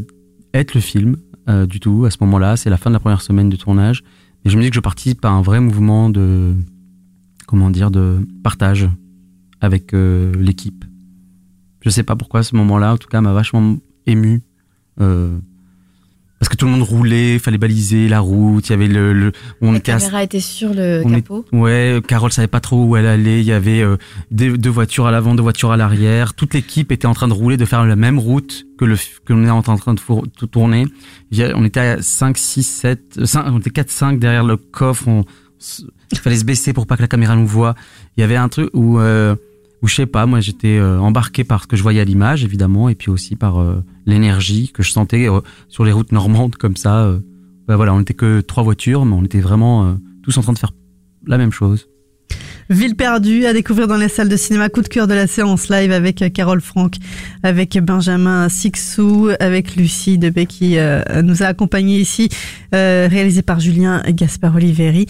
[0.53, 1.15] être le film
[1.49, 2.57] euh, du tout à ce moment-là.
[2.57, 4.03] C'est la fin de la première semaine de tournage.
[4.43, 6.53] Mais je me dis que je participe à un vrai mouvement de.
[7.47, 8.89] Comment dire De partage
[9.61, 10.83] avec euh, l'équipe.
[11.81, 14.41] Je sais pas pourquoi ce moment-là, en tout cas, m'a vachement ému.
[16.41, 19.31] Parce que tout le monde roulait, fallait baliser la route, il y avait le, le
[19.61, 21.45] on La était à- caméra était sur le on est- capot.
[21.51, 23.41] ouais, Carole savait pas trop où elle allait.
[23.41, 23.97] Il y avait euh,
[24.31, 26.33] des- deux voitures à l'avant, deux voitures à l'arrière.
[26.33, 29.33] Toute l'équipe était en train de rouler, de faire la même route que le que
[29.33, 30.87] l'on est en train de four- tourner.
[31.53, 35.07] On était à 5, 6, 7, 5, on était 4, 5 derrière le coffre.
[35.07, 35.23] On,
[36.11, 37.75] il fallait se baisser pour pas que la caméra nous voit.
[38.17, 39.35] Il y avait un truc où, euh,
[39.83, 42.43] où je sais pas, moi j'étais euh, embarqué par ce que je voyais à l'image
[42.43, 46.55] évidemment, et puis aussi par euh, l'énergie que je sentais euh, sur les routes normandes
[46.55, 47.05] comme ça.
[47.05, 47.19] euh.
[47.67, 49.93] Bah voilà, on n'était que trois voitures, mais on était vraiment euh,
[50.23, 50.71] tous en train de faire
[51.25, 51.87] la même chose.
[52.69, 54.69] Ville perdue à découvrir dans les salles de cinéma.
[54.69, 56.95] Coup de cœur de la séance live avec Carole Franck,
[57.43, 60.77] avec Benjamin Sixou, avec Lucie Debé qui
[61.21, 62.29] nous a accompagnés ici,
[62.71, 65.05] réalisé par Julien Gaspard Oliveri.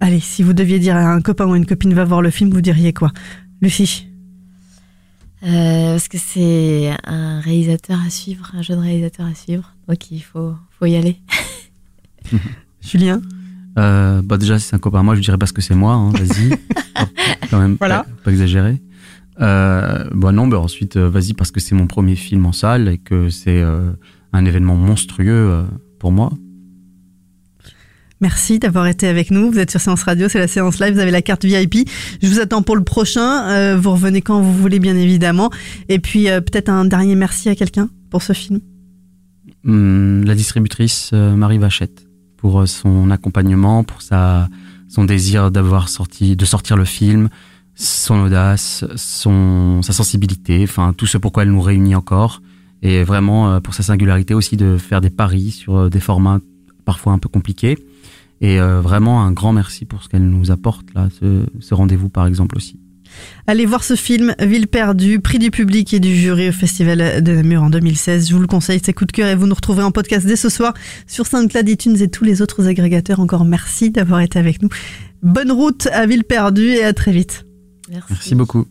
[0.00, 2.48] Allez, si vous deviez dire à un copain ou une copine va voir le film,
[2.48, 3.12] vous diriez quoi?
[3.60, 4.11] Lucie?
[5.44, 9.74] Euh, parce que c'est un réalisateur à suivre, un jeune réalisateur à suivre.
[9.88, 11.16] Donc il faut, faut y aller.
[12.80, 13.20] Julien
[13.78, 15.94] Euh, bah déjà, si c'est un copain à moi, je dirais parce que c'est moi,
[15.94, 16.56] hein, vas-y.
[17.50, 18.04] Quand même, Voilà.
[18.04, 18.80] pas, pas exagérer.
[19.40, 22.88] Euh, bah non, bah ensuite, euh, vas-y parce que c'est mon premier film en salle
[22.88, 23.90] et que c'est euh,
[24.32, 25.62] un événement monstrueux euh,
[25.98, 26.32] pour moi.
[28.22, 29.50] Merci d'avoir été avec nous.
[29.50, 30.94] Vous êtes sur Séance Radio, c'est la séance live.
[30.94, 31.88] Vous avez la carte VIP.
[32.22, 33.48] Je vous attends pour le prochain.
[33.48, 35.50] Euh, vous revenez quand vous voulez, bien évidemment.
[35.88, 38.60] Et puis euh, peut-être un dernier merci à quelqu'un pour ce film.
[39.66, 42.06] Hum, la distributrice euh, Marie Vachette
[42.36, 44.48] pour son accompagnement, pour sa
[44.88, 47.28] son désir d'avoir sorti de sortir le film,
[47.74, 52.40] son audace, son sa sensibilité, enfin tout ce pourquoi elle nous réunit encore
[52.82, 56.38] et vraiment pour sa singularité aussi de faire des paris sur des formats
[56.84, 57.78] parfois un peu compliqués
[58.42, 62.10] et euh, vraiment un grand merci pour ce qu'elle nous apporte là ce, ce rendez-vous
[62.10, 62.78] par exemple aussi.
[63.46, 67.32] Allez voir ce film, Ville perdue, prix du public et du jury au Festival de
[67.32, 68.28] Namur en 2016.
[68.28, 70.36] Je vous le conseille, c'est coup de cœur et vous nous retrouvez en podcast dès
[70.36, 70.74] ce soir
[71.06, 73.20] sur SoundCloud, iTunes et tous les autres agrégateurs.
[73.20, 74.68] Encore merci d'avoir été avec nous.
[75.22, 77.46] Bonne route à Ville perdue et à très vite.
[78.10, 78.66] Merci beaucoup.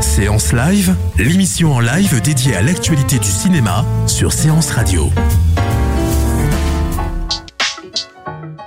[0.00, 5.10] Séance Live, l'émission en live dédiée à l'actualité du cinéma sur Séance Radio.